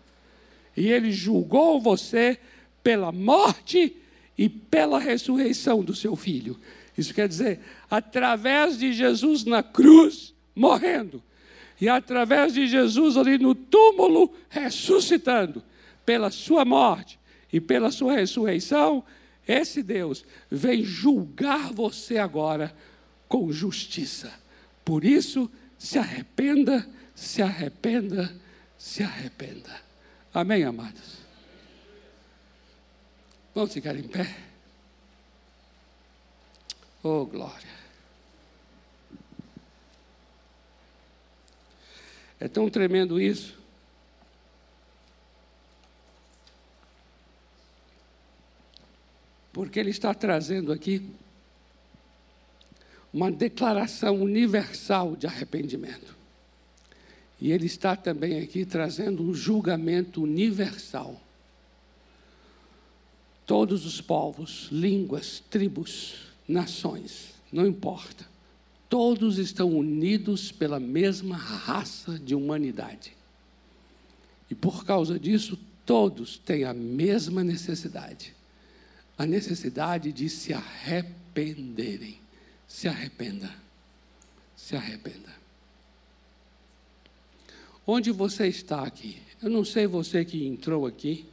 E 0.76 0.88
ele 0.88 1.10
julgou 1.10 1.80
você 1.80 2.38
pela 2.82 3.10
morte 3.10 3.96
e 4.36 4.48
pela 4.48 4.98
ressurreição 4.98 5.82
do 5.82 5.94
seu 5.94 6.14
filho. 6.14 6.58
Isso 6.96 7.14
quer 7.14 7.28
dizer, 7.28 7.60
através 7.90 8.78
de 8.78 8.92
Jesus 8.92 9.44
na 9.44 9.62
cruz, 9.62 10.34
morrendo, 10.56 11.22
e 11.78 11.88
através 11.88 12.54
de 12.54 12.66
Jesus 12.66 13.18
ali 13.18 13.36
no 13.36 13.54
túmulo, 13.54 14.34
ressuscitando 14.48 15.62
pela 16.06 16.30
sua 16.30 16.64
morte 16.64 17.18
e 17.52 17.60
pela 17.60 17.90
sua 17.90 18.14
ressurreição, 18.14 19.04
esse 19.46 19.82
Deus 19.82 20.24
vem 20.50 20.82
julgar 20.82 21.72
você 21.72 22.16
agora 22.16 22.74
com 23.28 23.52
justiça. 23.52 24.32
Por 24.84 25.04
isso, 25.04 25.50
se 25.78 25.98
arrependa, 25.98 26.88
se 27.14 27.42
arrependa, 27.42 28.34
se 28.78 29.02
arrependa. 29.02 29.70
Amém, 30.32 30.64
amados? 30.64 31.18
Vamos 33.54 33.72
ficar 33.72 33.96
em 33.96 34.02
pé? 34.02 34.34
Oh, 37.02 37.24
glória. 37.24 37.75
É 42.38 42.48
tão 42.48 42.68
tremendo 42.68 43.20
isso. 43.20 43.56
porque 49.56 49.80
ele 49.80 49.88
está 49.88 50.12
trazendo 50.12 50.70
aqui 50.70 51.00
uma 53.10 53.32
declaração 53.32 54.20
universal 54.20 55.16
de 55.16 55.26
arrependimento. 55.26 56.14
E 57.40 57.52
ele 57.52 57.64
está 57.64 57.96
também 57.96 58.38
aqui 58.42 58.66
trazendo 58.66 59.22
um 59.22 59.32
julgamento 59.32 60.22
universal. 60.22 61.18
Todos 63.46 63.86
os 63.86 63.98
povos, 63.98 64.68
línguas, 64.70 65.42
tribos, 65.48 66.16
nações, 66.46 67.32
não 67.50 67.66
importa. 67.66 68.26
Todos 68.88 69.38
estão 69.38 69.76
unidos 69.76 70.52
pela 70.52 70.78
mesma 70.78 71.36
raça 71.36 72.18
de 72.18 72.34
humanidade. 72.34 73.16
E 74.50 74.54
por 74.54 74.84
causa 74.84 75.18
disso, 75.18 75.58
todos 75.84 76.38
têm 76.38 76.64
a 76.64 76.72
mesma 76.72 77.42
necessidade 77.42 78.36
a 79.18 79.24
necessidade 79.24 80.12
de 80.12 80.28
se 80.28 80.52
arrependerem. 80.52 82.18
Se 82.68 82.88
arrependa. 82.88 83.50
Se 84.56 84.76
arrependa. 84.76 85.34
Onde 87.86 88.10
você 88.10 88.48
está 88.48 88.82
aqui? 88.82 89.18
Eu 89.40 89.48
não 89.48 89.64
sei 89.64 89.86
você 89.86 90.24
que 90.24 90.44
entrou 90.44 90.86
aqui, 90.86 91.26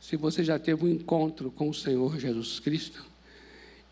se 0.00 0.16
você 0.16 0.42
já 0.42 0.58
teve 0.58 0.84
um 0.84 0.88
encontro 0.88 1.50
com 1.50 1.68
o 1.68 1.74
Senhor 1.74 2.18
Jesus 2.18 2.58
Cristo, 2.58 3.04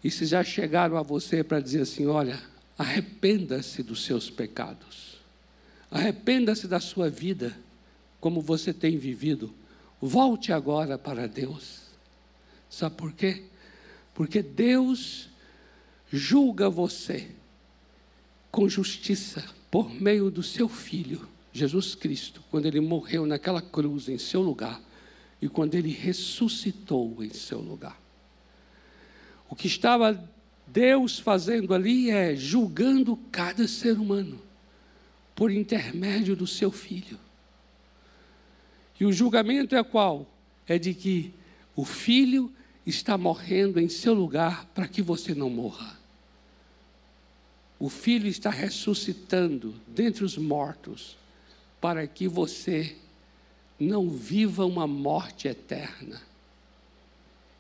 e 0.03 0.11
se 0.11 0.25
já 0.25 0.43
chegaram 0.43 0.97
a 0.97 1.03
você 1.03 1.45
para 1.45 1.61
dizer 1.61 1.83
assim: 1.83 2.07
olha, 2.07 2.41
arrependa-se 2.77 3.83
dos 3.83 4.05
seus 4.05 4.31
pecados, 4.31 5.19
arrependa-se 5.91 6.69
da 6.69 6.81
sua 6.81 7.09
vida, 7.09 7.57
como 8.21 8.41
você 8.41 8.73
tem 8.73 8.99
vivido, 8.99 9.55
volte 10.01 10.53
agora 10.53 10.99
para 10.99 11.27
Deus. 11.27 11.83
Sabe 12.69 12.97
por 12.97 13.13
quê? 13.13 13.45
Porque 14.15 14.43
Deus 14.43 15.29
julga 16.13 16.69
você 16.69 17.31
com 18.51 18.69
justiça 18.69 19.45
por 19.71 19.91
meio 19.91 20.31
do 20.31 20.43
seu 20.43 20.69
filho, 20.69 21.29
Jesus 21.53 21.95
Cristo, 21.95 22.43
quando 22.51 22.67
ele 22.67 22.81
morreu 22.81 23.27
naquela 23.27 23.63
cruz 23.63 24.09
em 24.09 24.19
seu 24.19 24.43
lugar 24.43 24.81
e 25.41 25.49
quando 25.49 25.75
ele 25.75 25.91
ressuscitou 25.91 27.23
em 27.23 27.31
seu 27.31 27.61
lugar. 27.61 28.01
O 29.49 29.55
que 29.55 29.67
estava 29.67 30.23
Deus 30.67 31.19
fazendo 31.19 31.73
ali 31.73 32.11
é 32.11 32.35
julgando 32.35 33.17
cada 33.31 33.69
ser 33.69 33.99
humano 33.99 34.41
por 35.35 35.51
intermédio 35.51 36.35
do 36.35 36.47
seu 36.47 36.71
filho. 36.71 37.19
E 38.99 39.05
o 39.05 39.13
julgamento 39.13 39.77
é 39.77 39.85
qual? 39.85 40.27
É 40.67 40.79
de 40.79 40.95
que 40.95 41.33
o 41.75 41.85
filho 41.85 42.51
está 42.87 43.19
morrendo 43.19 43.79
em 43.79 43.89
seu 43.89 44.15
lugar 44.15 44.65
para 44.75 44.89
que 44.89 45.03
você 45.03 45.35
não 45.35 45.51
morra. 45.51 45.99
O 47.79 47.91
filho 47.91 48.27
está 48.27 48.49
ressuscitando 48.49 49.75
dentre 49.87 50.25
os 50.25 50.39
mortos 50.39 51.17
para 51.81 52.07
que 52.07 52.27
você 52.27 52.97
não 53.79 54.09
viva 54.09 54.65
uma 54.65 54.87
morte 54.87 55.47
eterna. 55.47 56.23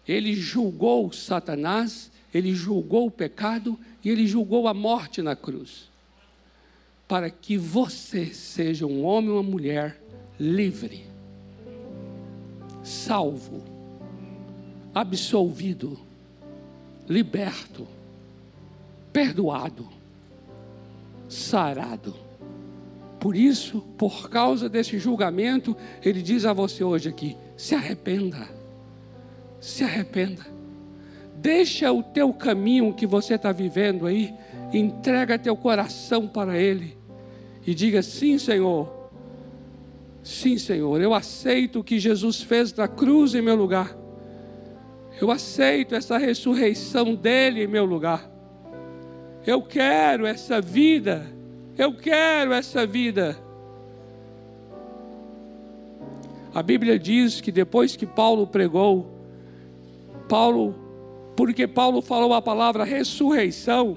Ele 0.08 0.34
julgou 0.34 1.12
Satanás, 1.12 2.10
ele 2.32 2.54
julgou 2.54 3.06
o 3.06 3.10
pecado 3.10 3.78
e 4.04 4.10
ele 4.10 4.26
julgou 4.26 4.68
a 4.68 4.74
morte 4.74 5.22
na 5.22 5.34
cruz. 5.34 5.88
Para 7.08 7.30
que 7.30 7.56
você 7.56 8.26
seja 8.26 8.86
um 8.86 9.04
homem 9.04 9.30
ou 9.30 9.36
uma 9.36 9.42
mulher 9.50 10.00
livre, 10.38 11.06
salvo, 12.82 13.62
absolvido, 14.94 15.98
liberto, 17.08 17.86
perdoado, 19.12 19.88
sarado. 21.28 22.14
Por 23.20 23.36
isso, 23.36 23.80
por 23.96 24.28
causa 24.28 24.68
desse 24.68 24.98
julgamento, 24.98 25.76
ele 26.04 26.22
diz 26.22 26.44
a 26.44 26.52
você 26.52 26.82
hoje 26.82 27.08
aqui: 27.08 27.36
se 27.56 27.74
arrependa 27.74 28.56
se 29.66 29.82
arrependa. 29.82 30.55
Deixa 31.46 31.92
o 31.92 32.02
teu 32.02 32.32
caminho 32.32 32.92
que 32.92 33.06
você 33.06 33.34
está 33.34 33.52
vivendo 33.52 34.04
aí, 34.04 34.34
entrega 34.72 35.38
teu 35.38 35.56
coração 35.56 36.26
para 36.26 36.58
Ele 36.58 36.98
e 37.64 37.72
diga: 37.72 38.02
sim, 38.02 38.36
Senhor. 38.36 38.92
Sim, 40.24 40.58
Senhor, 40.58 41.00
eu 41.00 41.14
aceito 41.14 41.78
o 41.78 41.84
que 41.84 42.00
Jesus 42.00 42.42
fez 42.42 42.74
na 42.74 42.88
cruz 42.88 43.32
em 43.32 43.42
meu 43.42 43.54
lugar. 43.54 43.96
Eu 45.20 45.30
aceito 45.30 45.94
essa 45.94 46.18
ressurreição 46.18 47.14
dele 47.14 47.62
em 47.62 47.68
meu 47.68 47.84
lugar. 47.84 48.28
Eu 49.46 49.62
quero 49.62 50.26
essa 50.26 50.60
vida. 50.60 51.32
Eu 51.78 51.94
quero 51.94 52.52
essa 52.52 52.84
vida. 52.84 53.38
A 56.52 56.60
Bíblia 56.60 56.98
diz 56.98 57.40
que 57.40 57.52
depois 57.52 57.94
que 57.94 58.04
Paulo 58.04 58.48
pregou, 58.48 59.14
Paulo, 60.28 60.85
porque 61.36 61.66
Paulo 61.66 62.00
falou 62.00 62.32
a 62.32 62.40
palavra 62.40 62.82
ressurreição, 62.82 63.96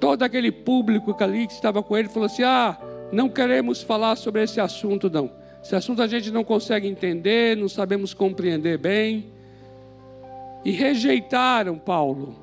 todo 0.00 0.22
aquele 0.22 0.50
público 0.50 1.14
que 1.14 1.22
ali 1.22 1.46
que 1.46 1.52
estava 1.52 1.82
com 1.82 1.96
ele 1.96 2.08
falou 2.08 2.26
assim: 2.26 2.42
ah, 2.42 2.78
não 3.12 3.28
queremos 3.28 3.82
falar 3.82 4.16
sobre 4.16 4.42
esse 4.42 4.58
assunto, 4.60 5.10
não. 5.10 5.30
Esse 5.62 5.76
assunto 5.76 6.00
a 6.00 6.06
gente 6.06 6.30
não 6.30 6.42
consegue 6.42 6.88
entender, 6.88 7.56
não 7.56 7.68
sabemos 7.68 8.14
compreender 8.14 8.78
bem. 8.78 9.32
E 10.64 10.70
rejeitaram 10.70 11.78
Paulo, 11.78 12.36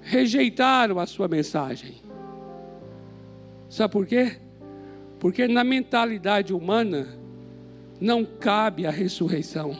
rejeitaram 0.00 0.98
a 0.98 1.06
sua 1.06 1.28
mensagem. 1.28 1.96
Sabe 3.68 3.92
por 3.92 4.06
quê? 4.06 4.36
Porque 5.18 5.46
na 5.46 5.62
mentalidade 5.62 6.54
humana 6.54 7.06
não 8.00 8.24
cabe 8.24 8.86
a 8.86 8.90
ressurreição. 8.90 9.76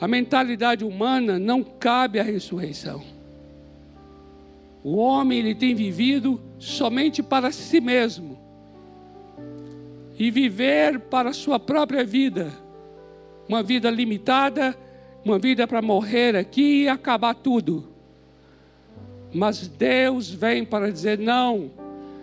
A 0.00 0.08
mentalidade 0.08 0.84
humana 0.84 1.38
não 1.38 1.62
cabe 1.62 2.18
à 2.18 2.22
ressurreição. 2.22 3.02
O 4.82 4.96
homem 4.96 5.38
ele 5.38 5.54
tem 5.54 5.74
vivido 5.74 6.40
somente 6.58 7.22
para 7.22 7.50
si 7.50 7.80
mesmo 7.80 8.38
e 10.18 10.30
viver 10.30 11.00
para 11.00 11.30
a 11.30 11.32
sua 11.32 11.58
própria 11.58 12.04
vida, 12.04 12.52
uma 13.48 13.62
vida 13.62 13.90
limitada, 13.90 14.76
uma 15.24 15.38
vida 15.38 15.66
para 15.66 15.80
morrer 15.80 16.36
aqui 16.36 16.82
e 16.82 16.88
acabar 16.88 17.34
tudo. 17.34 17.88
Mas 19.32 19.66
Deus 19.66 20.30
vem 20.30 20.64
para 20.64 20.92
dizer: 20.92 21.18
não, 21.18 21.70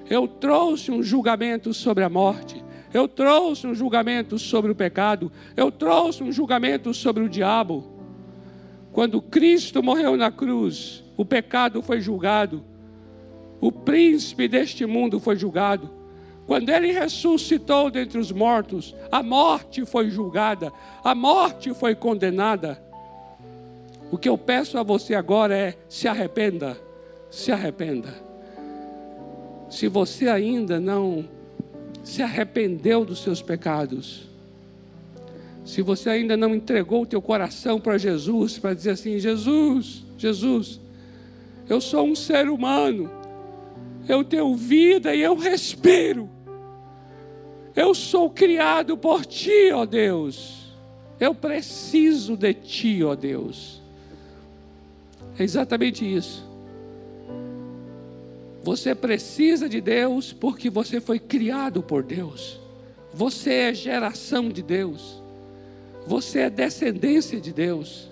eu 0.10 0.28
trouxe 0.28 0.92
um 0.92 1.02
julgamento 1.02 1.74
sobre 1.74 2.04
a 2.04 2.10
morte, 2.10 2.64
eu 2.94 3.08
trouxe 3.08 3.66
um 3.68 3.74
julgamento 3.74 4.38
sobre 4.38 4.72
o 4.72 4.76
pecado. 4.76 5.32
Eu 5.56 5.72
trouxe 5.72 6.24
um 6.24 6.32
julgamento 6.32 6.94
sobre 6.94 7.24
o 7.24 7.30
diabo. 7.30 7.92
Quando 8.92 9.22
Cristo 9.22 9.82
morreu 9.82 10.18
na 10.18 10.30
cruz, 10.30 11.04
o 11.16 11.24
pecado 11.24 11.82
foi 11.82 12.02
julgado. 12.02 12.64
O 13.62 13.72
príncipe 13.72 14.48
deste 14.48 14.86
mundo 14.86 15.20
foi 15.20 15.38
julgado. 15.38 15.90
Quando 16.46 16.70
ele 16.70 16.92
ressuscitou 16.92 17.90
dentre 17.90 18.20
os 18.20 18.32
mortos, 18.32 18.94
a 19.10 19.24
morte 19.24 19.86
foi 19.86 20.10
julgada, 20.10 20.74
a 21.04 21.16
morte 21.16 21.74
foi 21.74 21.96
condenada. 21.96 22.84
O 24.12 24.18
que 24.18 24.28
eu 24.28 24.38
peço 24.38 24.78
a 24.78 24.84
você 24.84 25.16
agora 25.16 25.56
é: 25.56 25.78
se 25.88 26.10
arrependa, 26.10 26.78
se 27.30 27.52
arrependa. 27.54 28.14
Se 29.70 29.88
você 29.88 30.28
ainda 30.28 30.78
não 30.78 31.30
se 32.04 32.22
arrependeu 32.22 33.06
dos 33.06 33.22
seus 33.22 33.42
pecados, 33.42 34.30
se 35.64 35.82
você 35.82 36.10
ainda 36.10 36.36
não 36.36 36.56
entregou 36.56 37.04
o 37.04 37.06
teu 37.06 37.22
coração 37.22 37.80
para 37.80 37.98
Jesus, 37.98 38.58
para 38.58 38.74
dizer 38.74 38.92
assim: 38.92 39.20
Jesus, 39.20 40.04
Jesus, 40.18 40.80
eu 41.70 41.80
sou 41.80 42.06
um 42.06 42.16
ser 42.16 42.50
humano, 42.50 43.10
eu 44.08 44.24
tenho 44.24 44.56
vida 44.56 45.14
e 45.16 45.22
eu 45.22 45.36
respiro, 45.36 46.30
eu 47.76 47.94
sou 47.94 48.30
criado 48.30 48.98
por 48.98 49.26
Ti, 49.26 49.72
ó 49.74 49.86
Deus, 49.86 50.74
eu 51.20 51.36
preciso 51.36 52.36
de 52.36 52.54
Ti, 52.54 53.04
ó 53.04 53.16
Deus. 53.16 53.80
É 55.38 55.44
exatamente 55.44 56.04
isso. 56.04 56.51
Você 58.64 58.94
precisa 58.94 59.68
de 59.68 59.82
Deus 59.82 60.32
porque 60.32 60.70
você 60.70 61.02
foi 61.02 61.20
criado 61.20 61.82
por 61.82 62.04
Deus. 62.04 62.60
Você 63.14 63.52
é 63.54 63.74
geração 63.74 64.50
de 64.50 64.62
Deus. 64.62 65.22
Você 66.06 66.40
é 66.40 66.50
descendência 66.50 67.40
de 67.40 67.52
Deus. 67.52 68.10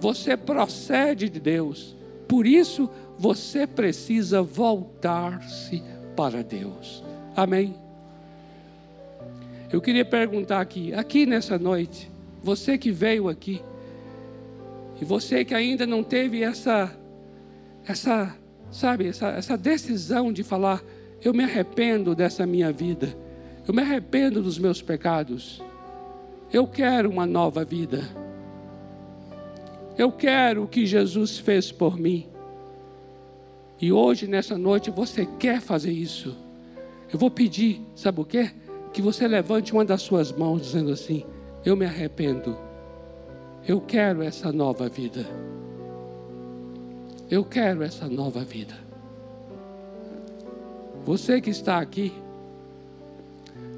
Você 0.00 0.36
procede 0.36 1.28
de 1.28 1.40
Deus. 1.40 1.96
Por 2.28 2.46
isso, 2.46 2.88
você 3.18 3.66
precisa 3.66 4.42
voltar-se 4.42 5.82
para 6.16 6.42
Deus. 6.42 7.02
Amém? 7.36 7.74
Eu 9.72 9.80
queria 9.80 10.04
perguntar 10.04 10.60
aqui, 10.60 10.92
aqui 10.92 11.24
nessa 11.24 11.58
noite, 11.58 12.10
você 12.42 12.76
que 12.76 12.90
veio 12.90 13.28
aqui, 13.28 13.62
e 15.00 15.04
você 15.04 15.44
que 15.44 15.54
ainda 15.54 15.86
não 15.86 16.02
teve 16.02 16.42
essa, 16.42 16.94
essa 17.86 18.36
sabe, 18.72 19.06
essa, 19.06 19.28
essa 19.28 19.56
decisão 19.56 20.32
de 20.32 20.42
falar: 20.42 20.82
eu 21.22 21.32
me 21.32 21.44
arrependo 21.44 22.14
dessa 22.14 22.46
minha 22.46 22.72
vida, 22.72 23.14
eu 23.68 23.72
me 23.72 23.82
arrependo 23.82 24.42
dos 24.42 24.58
meus 24.58 24.82
pecados, 24.82 25.62
eu 26.52 26.66
quero 26.66 27.08
uma 27.10 27.26
nova 27.26 27.64
vida, 27.64 28.02
eu 29.96 30.10
quero 30.10 30.64
o 30.64 30.68
que 30.68 30.86
Jesus 30.86 31.38
fez 31.38 31.70
por 31.70 31.96
mim. 31.96 32.26
E 33.80 33.92
hoje, 33.92 34.26
nessa 34.26 34.56
noite, 34.56 34.90
você 34.90 35.26
quer 35.38 35.60
fazer 35.60 35.90
isso. 35.90 36.36
Eu 37.12 37.18
vou 37.18 37.30
pedir, 37.30 37.82
sabe 37.94 38.20
o 38.20 38.24
quê? 38.24 38.50
Que 38.92 39.02
você 39.02 39.26
levante 39.26 39.72
uma 39.72 39.84
das 39.84 40.02
suas 40.02 40.32
mãos, 40.32 40.62
dizendo 40.62 40.92
assim: 40.92 41.24
Eu 41.64 41.76
me 41.76 41.84
arrependo, 41.84 42.56
eu 43.66 43.80
quero 43.80 44.22
essa 44.22 44.50
nova 44.50 44.88
vida. 44.88 45.26
Eu 47.32 47.42
quero 47.46 47.82
essa 47.82 48.06
nova 48.06 48.40
vida. 48.40 48.74
Você 51.02 51.40
que 51.40 51.48
está 51.48 51.78
aqui, 51.78 52.12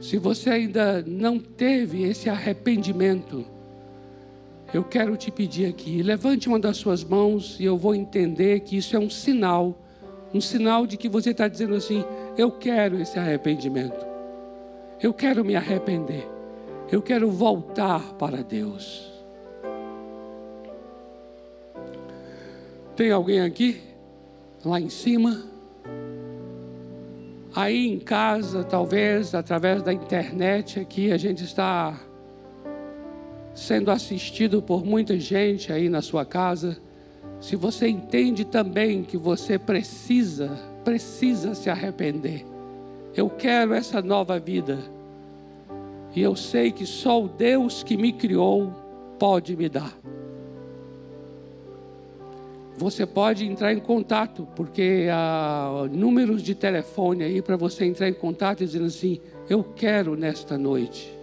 se 0.01 0.19
você 0.19 0.51
ainda 0.51 1.01
não 1.03 1.39
teve 1.39 2.03
esse 2.03 2.29
arrependimento, 2.29 3.45
eu 4.73 4.83
quero 4.83 5.17
te 5.17 5.31
pedir 5.31 5.67
aqui, 5.67 6.03
levante 6.03 6.49
uma 6.49 6.59
das 6.59 6.79
suas 6.79 7.05
mãos 7.05 7.57
e 7.61 7.65
eu 7.65 7.79
vou 7.79 7.95
entender 7.95 8.59
que 8.59 8.77
isso 8.77 8.97
é 8.97 8.99
um 8.99 9.09
sinal, 9.09 9.81
um 10.35 10.41
sinal 10.41 10.85
de 10.85 10.97
que 10.97 11.09
você 11.09 11.31
está 11.31 11.47
dizendo 11.47 11.77
assim: 11.77 12.05
eu 12.37 12.51
quero 12.51 13.01
esse 13.01 13.21
arrependimento, 13.21 14.05
eu 15.01 15.15
quero 15.15 15.45
me 15.45 15.55
arrepender, 15.55 16.29
eu 16.91 17.01
quero 17.01 17.31
voltar 17.31 18.15
para 18.15 18.43
Deus. 18.43 19.14
Tem 22.97 23.11
alguém 23.11 23.41
aqui? 23.41 23.81
Lá 24.65 24.81
em 24.81 24.89
cima? 24.89 25.43
Aí 27.53 27.89
em 27.89 27.99
casa, 27.99 28.63
talvez 28.63 29.35
através 29.35 29.83
da 29.83 29.93
internet 29.93 30.79
aqui, 30.79 31.11
a 31.11 31.17
gente 31.17 31.43
está 31.43 31.99
sendo 33.53 33.91
assistido 33.91 34.63
por 34.63 34.85
muita 34.85 35.19
gente 35.19 35.73
aí 35.73 35.89
na 35.89 36.01
sua 36.01 36.25
casa. 36.25 36.79
Se 37.41 37.57
você 37.57 37.89
entende 37.89 38.45
também 38.45 39.03
que 39.03 39.17
você 39.17 39.59
precisa, 39.59 40.57
precisa 40.85 41.53
se 41.55 41.69
arrepender. 41.69 42.47
Eu 43.17 43.29
quero 43.29 43.75
essa 43.75 44.01
nova 44.01 44.39
vida. 44.39 44.79
E 46.15 46.23
eu 46.23 46.37
sei 46.37 46.71
que 46.71 46.87
só 46.87 47.25
o 47.25 47.29
Deus 47.29 47.83
que 47.83 47.97
me 47.97 48.13
criou 48.13 48.73
pode 49.19 49.57
me 49.57 49.69
dar 49.69 49.93
você 52.77 53.07
pode 53.07 53.47
entrar 53.47 53.73
em 53.73 53.79
contato, 53.79 54.49
porque 54.57 55.09
há 55.11 55.87
números 55.93 56.43
de 56.43 56.55
telefone 56.55 57.23
aí 57.23 57.41
para 57.41 57.57
você 57.57 57.85
entrar 57.85 58.09
em 58.09 58.15
contato 58.15 58.59
dizendo 58.59 58.87
assim: 58.87 59.21
Eu 59.49 59.63
quero 59.63 60.17
nesta 60.17 60.59
noite. 60.59 61.17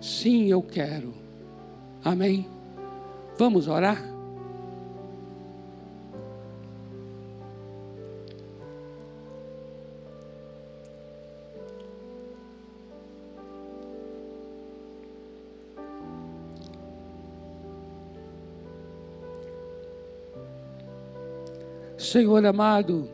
Sim, 0.00 0.46
eu 0.46 0.62
quero. 0.62 1.12
Amém. 2.02 2.46
Vamos 3.38 3.68
orar? 3.68 4.15
Senhor 22.06 22.44
amado, 22.46 23.08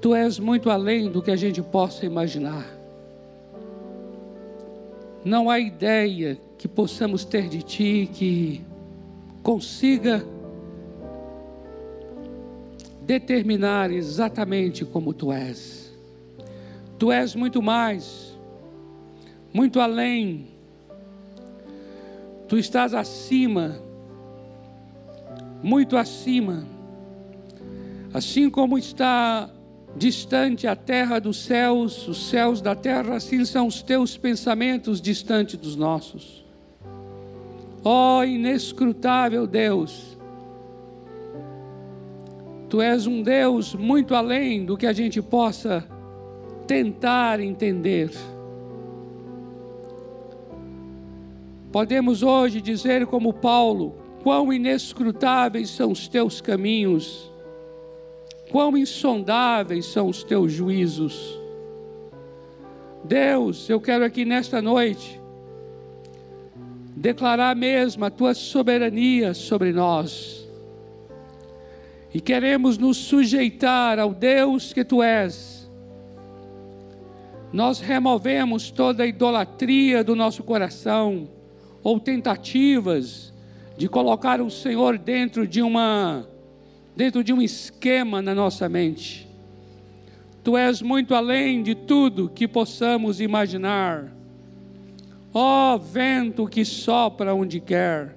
Tu 0.00 0.14
és 0.14 0.38
muito 0.38 0.68
além 0.68 1.08
do 1.08 1.22
que 1.22 1.30
a 1.30 1.36
gente 1.36 1.62
possa 1.62 2.04
imaginar. 2.04 2.66
Não 5.24 5.48
há 5.48 5.60
ideia 5.60 6.36
que 6.58 6.66
possamos 6.66 7.24
ter 7.24 7.48
de 7.48 7.62
Ti 7.62 8.10
que 8.12 8.64
consiga 9.42 10.24
determinar 13.02 13.92
exatamente 13.92 14.84
como 14.84 15.12
Tu 15.12 15.30
és. 15.30 15.92
Tu 16.98 17.12
és 17.12 17.34
muito 17.34 17.62
mais, 17.62 18.36
muito 19.52 19.78
além. 19.78 20.48
Tu 22.48 22.58
estás 22.58 22.92
acima 22.92 23.91
muito 25.62 25.96
acima. 25.96 26.66
Assim 28.12 28.50
como 28.50 28.76
está 28.76 29.48
distante 29.96 30.66
a 30.66 30.74
terra 30.74 31.18
dos 31.18 31.38
céus, 31.38 32.08
os 32.08 32.28
céus 32.28 32.60
da 32.60 32.74
terra, 32.74 33.16
assim 33.16 33.44
são 33.44 33.66
os 33.66 33.82
teus 33.82 34.16
pensamentos 34.16 35.00
distante 35.00 35.56
dos 35.56 35.76
nossos. 35.76 36.44
Ó 37.84 38.18
oh, 38.18 38.24
inescrutável 38.24 39.46
Deus, 39.46 40.12
Tu 42.72 42.80
és 42.80 43.06
um 43.06 43.22
Deus 43.22 43.74
muito 43.74 44.14
além 44.14 44.64
do 44.64 44.78
que 44.78 44.86
a 44.86 44.94
gente 44.94 45.20
possa 45.20 45.86
tentar 46.66 47.38
entender. 47.38 48.10
Podemos 51.70 52.22
hoje 52.22 52.62
dizer, 52.62 53.04
como 53.04 53.34
Paulo, 53.34 53.96
Quão 54.22 54.52
inescrutáveis 54.52 55.70
são 55.70 55.90
os 55.90 56.06
teus 56.06 56.40
caminhos, 56.40 57.30
quão 58.52 58.76
insondáveis 58.76 59.86
são 59.86 60.08
os 60.08 60.22
teus 60.22 60.52
juízos. 60.52 61.40
Deus, 63.02 63.68
eu 63.68 63.80
quero 63.80 64.04
aqui 64.04 64.24
nesta 64.24 64.62
noite 64.62 65.20
declarar 66.94 67.56
mesmo 67.56 68.04
a 68.04 68.10
tua 68.10 68.32
soberania 68.32 69.34
sobre 69.34 69.72
nós. 69.72 70.46
E 72.14 72.20
queremos 72.20 72.78
nos 72.78 72.98
sujeitar 72.98 73.98
ao 73.98 74.14
Deus 74.14 74.72
que 74.72 74.84
tu 74.84 75.02
és. 75.02 75.68
Nós 77.52 77.80
removemos 77.80 78.70
toda 78.70 79.02
a 79.02 79.06
idolatria 79.06 80.04
do 80.04 80.14
nosso 80.14 80.44
coração, 80.44 81.28
ou 81.82 81.98
tentativas 81.98 83.31
de 83.76 83.88
colocar 83.88 84.40
o 84.40 84.50
Senhor 84.50 84.98
dentro 84.98 85.46
de 85.46 85.62
uma 85.62 86.26
dentro 86.94 87.24
de 87.24 87.32
um 87.32 87.40
esquema 87.40 88.20
na 88.20 88.34
nossa 88.34 88.68
mente. 88.68 89.28
Tu 90.44 90.56
és 90.56 90.82
muito 90.82 91.14
além 91.14 91.62
de 91.62 91.74
tudo 91.74 92.28
que 92.28 92.46
possamos 92.46 93.20
imaginar. 93.20 94.12
Ó 95.32 95.74
oh, 95.74 95.78
vento 95.78 96.46
que 96.46 96.64
sopra 96.64 97.34
onde 97.34 97.58
quer, 97.58 98.14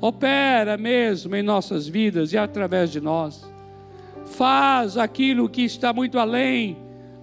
opera 0.00 0.76
mesmo 0.76 1.34
em 1.34 1.42
nossas 1.42 1.88
vidas 1.88 2.32
e 2.32 2.38
através 2.38 2.92
de 2.92 3.00
nós. 3.00 3.50
Faz 4.26 4.96
aquilo 4.96 5.48
que 5.48 5.62
está 5.62 5.92
muito 5.92 6.18
além 6.18 6.76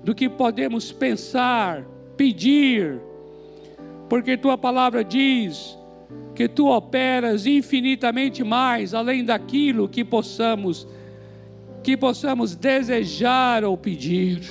do 0.03 0.14
que 0.14 0.28
podemos 0.28 0.91
pensar, 0.91 1.86
pedir, 2.18 2.99
porque 4.09 4.36
tua 4.36 4.57
palavra 4.57 5.03
diz 5.03 5.78
que 6.36 6.47
tu 6.47 6.68
operas 6.68 7.45
infinitamente 7.45 8.43
mais 8.43 8.93
além 8.93 9.24
daquilo 9.24 9.88
que 9.88 10.03
possamos 10.03 10.88
que 11.84 11.97
possamos 11.97 12.55
desejar 12.55 13.66
ou 13.66 13.78
pedir. 13.78 14.41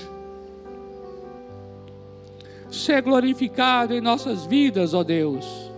Ser 2.71 3.01
glorificado 3.01 3.95
em 3.95 4.03
nossas 4.03 4.45
vidas, 4.45 4.93
ó 4.93 5.03
Deus. 5.03 5.73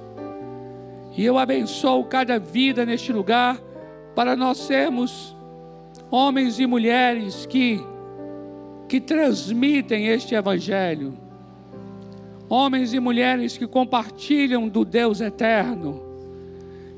E 1.17 1.25
eu 1.25 1.39
abençoo 1.39 2.05
cada 2.05 2.41
vida 2.41 2.85
neste 2.85 3.13
lugar 3.13 3.61
para 4.17 4.35
nós 4.35 4.59
sermos 4.59 5.37
homens 6.11 6.59
e 6.59 6.67
mulheres 6.67 7.47
que 7.47 7.81
que 8.87 9.01
transmitem 9.01 10.09
este 10.09 10.35
evangelho 10.35 11.24
homens 12.49 12.93
e 12.93 13.01
mulheres 13.01 13.57
que 13.57 13.67
compartilham 13.67 14.69
do 14.69 14.85
Deus 14.85 15.21
eterno, 15.21 16.03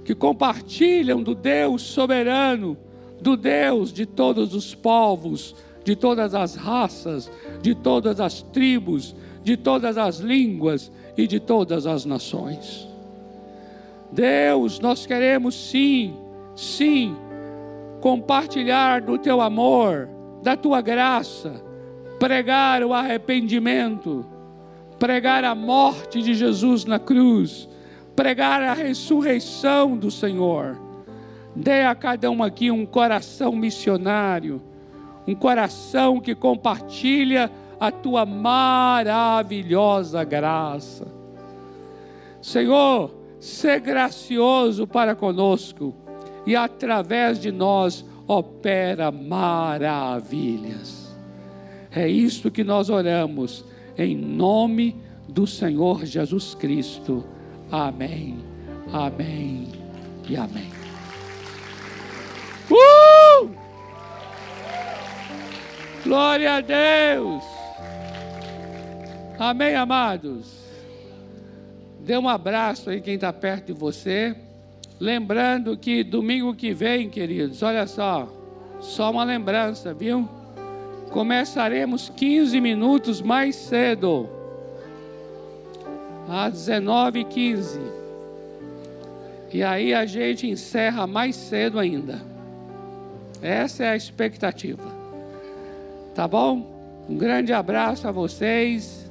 que 0.04 0.14
compartilham 0.14 1.22
do 1.22 1.34
Deus 1.34 1.82
soberano, 1.82 2.76
do 3.20 3.36
Deus 3.36 3.92
de 3.92 4.06
todos 4.06 4.54
os 4.54 4.74
povos, 4.74 5.54
de 5.84 5.94
todas 5.96 6.34
as 6.34 6.54
raças, 6.54 7.30
de 7.62 7.74
todas 7.74 8.20
as 8.20 8.42
tribos, 8.42 9.14
de 9.42 9.56
todas 9.56 9.96
as 9.96 10.18
línguas 10.18 10.90
e 11.16 11.26
de 11.26 11.38
todas 11.38 11.86
as 11.86 12.04
nações. 12.04 12.88
Deus, 14.10 14.80
nós 14.80 15.06
queremos 15.06 15.54
sim, 15.54 16.14
sim, 16.54 17.16
compartilhar 18.00 19.00
do 19.00 19.18
teu 19.18 19.40
amor, 19.40 20.08
da 20.42 20.56
tua 20.56 20.80
graça, 20.80 21.62
pregar 22.18 22.82
o 22.82 22.92
arrependimento 22.92 24.24
pregar 24.98 25.44
a 25.44 25.54
morte 25.54 26.22
de 26.22 26.34
Jesus 26.34 26.84
na 26.84 26.98
cruz, 26.98 27.68
pregar 28.14 28.62
a 28.62 28.72
ressurreição 28.72 29.96
do 29.96 30.10
Senhor. 30.10 30.78
Dê 31.54 31.82
a 31.82 31.94
cada 31.94 32.30
um 32.30 32.42
aqui 32.42 32.70
um 32.70 32.84
coração 32.84 33.52
missionário, 33.52 34.60
um 35.26 35.34
coração 35.34 36.20
que 36.20 36.34
compartilha 36.34 37.50
a 37.78 37.90
tua 37.90 38.24
maravilhosa 38.26 40.24
graça. 40.24 41.06
Senhor, 42.40 43.14
ser 43.40 43.80
gracioso 43.80 44.86
para 44.86 45.14
conosco 45.14 45.94
e 46.46 46.54
através 46.54 47.38
de 47.40 47.50
nós 47.50 48.04
opera 48.26 49.10
maravilhas. 49.10 51.06
É 51.90 52.08
isto 52.08 52.50
que 52.50 52.62
nós 52.62 52.90
oramos 52.90 53.64
em 53.98 54.16
nome 54.16 54.96
do 55.28 55.46
Senhor 55.46 56.04
Jesus 56.04 56.54
Cristo. 56.54 57.24
Amém, 57.70 58.38
amém 58.92 59.68
e 60.28 60.36
amém. 60.36 60.70
Uh! 62.70 63.50
Glória 66.04 66.54
a 66.54 66.60
Deus. 66.60 67.42
Amém, 69.38 69.74
amados. 69.74 70.66
Dê 72.00 72.16
um 72.16 72.28
abraço 72.28 72.88
aí 72.88 73.00
quem 73.00 73.14
está 73.14 73.32
perto 73.32 73.66
de 73.66 73.72
você. 73.72 74.36
Lembrando 74.98 75.76
que 75.76 76.02
domingo 76.02 76.54
que 76.54 76.72
vem, 76.72 77.10
queridos, 77.10 77.62
olha 77.62 77.86
só, 77.86 78.28
só 78.80 79.10
uma 79.10 79.24
lembrança, 79.24 79.92
viu? 79.92 80.28
Começaremos 81.10 82.10
15 82.14 82.60
minutos 82.60 83.22
mais 83.22 83.56
cedo, 83.56 84.28
às 86.28 86.54
19h15. 86.54 87.78
E 89.52 89.62
aí 89.62 89.94
a 89.94 90.04
gente 90.04 90.46
encerra 90.46 91.06
mais 91.06 91.36
cedo 91.36 91.78
ainda. 91.78 92.20
Essa 93.40 93.84
é 93.84 93.88
a 93.90 93.96
expectativa. 93.96 94.82
Tá 96.14 96.26
bom? 96.26 97.04
Um 97.08 97.16
grande 97.16 97.52
abraço 97.52 98.08
a 98.08 98.12
vocês. 98.12 99.10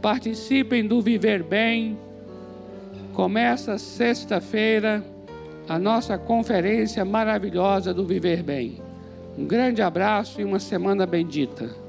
Participem 0.00 0.86
do 0.86 1.02
Viver 1.02 1.42
Bem. 1.42 1.98
Começa 3.12 3.78
sexta-feira 3.78 5.02
a 5.68 5.78
nossa 5.78 6.18
conferência 6.18 7.04
maravilhosa 7.04 7.92
do 7.92 8.04
Viver 8.04 8.42
Bem. 8.42 8.83
Um 9.36 9.46
grande 9.46 9.82
abraço 9.82 10.40
e 10.40 10.44
uma 10.44 10.60
semana 10.60 11.04
bendita. 11.04 11.83